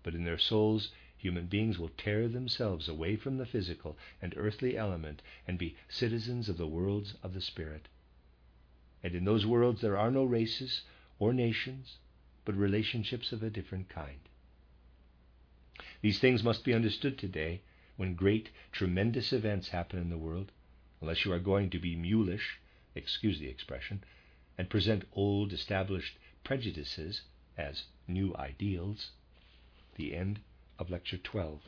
But 0.03 0.13
in 0.13 0.25
their 0.25 0.37
souls, 0.37 0.91
human 1.17 1.47
beings 1.47 1.77
will 1.79 1.89
tear 1.89 2.27
themselves 2.27 2.89
away 2.89 3.15
from 3.15 3.37
the 3.37 3.45
physical 3.45 3.97
and 4.21 4.33
earthly 4.35 4.77
element 4.77 5.21
and 5.47 5.57
be 5.57 5.75
citizens 5.87 6.49
of 6.49 6.57
the 6.57 6.67
worlds 6.67 7.15
of 7.23 7.33
the 7.33 7.41
Spirit. 7.41 7.87
And 9.03 9.15
in 9.15 9.25
those 9.25 9.45
worlds 9.45 9.81
there 9.81 9.97
are 9.97 10.11
no 10.11 10.23
races 10.23 10.81
or 11.19 11.33
nations, 11.33 11.97
but 12.45 12.55
relationships 12.55 13.31
of 13.31 13.41
a 13.41 13.49
different 13.49 13.89
kind. 13.89 14.19
These 16.01 16.19
things 16.19 16.43
must 16.43 16.63
be 16.63 16.73
understood 16.73 17.17
today 17.17 17.61
when 17.95 18.15
great, 18.15 18.49
tremendous 18.71 19.31
events 19.31 19.69
happen 19.69 19.99
in 19.99 20.09
the 20.09 20.17
world, 20.17 20.51
unless 20.99 21.25
you 21.25 21.31
are 21.31 21.39
going 21.39 21.69
to 21.69 21.79
be 21.79 21.95
mulish, 21.95 22.57
excuse 22.95 23.39
the 23.39 23.47
expression, 23.49 24.03
and 24.57 24.69
present 24.69 25.07
old 25.13 25.53
established 25.53 26.17
prejudices 26.43 27.21
as 27.57 27.83
new 28.07 28.35
ideals. 28.35 29.11
The 29.95 30.15
end 30.15 30.39
of 30.79 30.89
Lecture 30.89 31.17
12. 31.17 31.61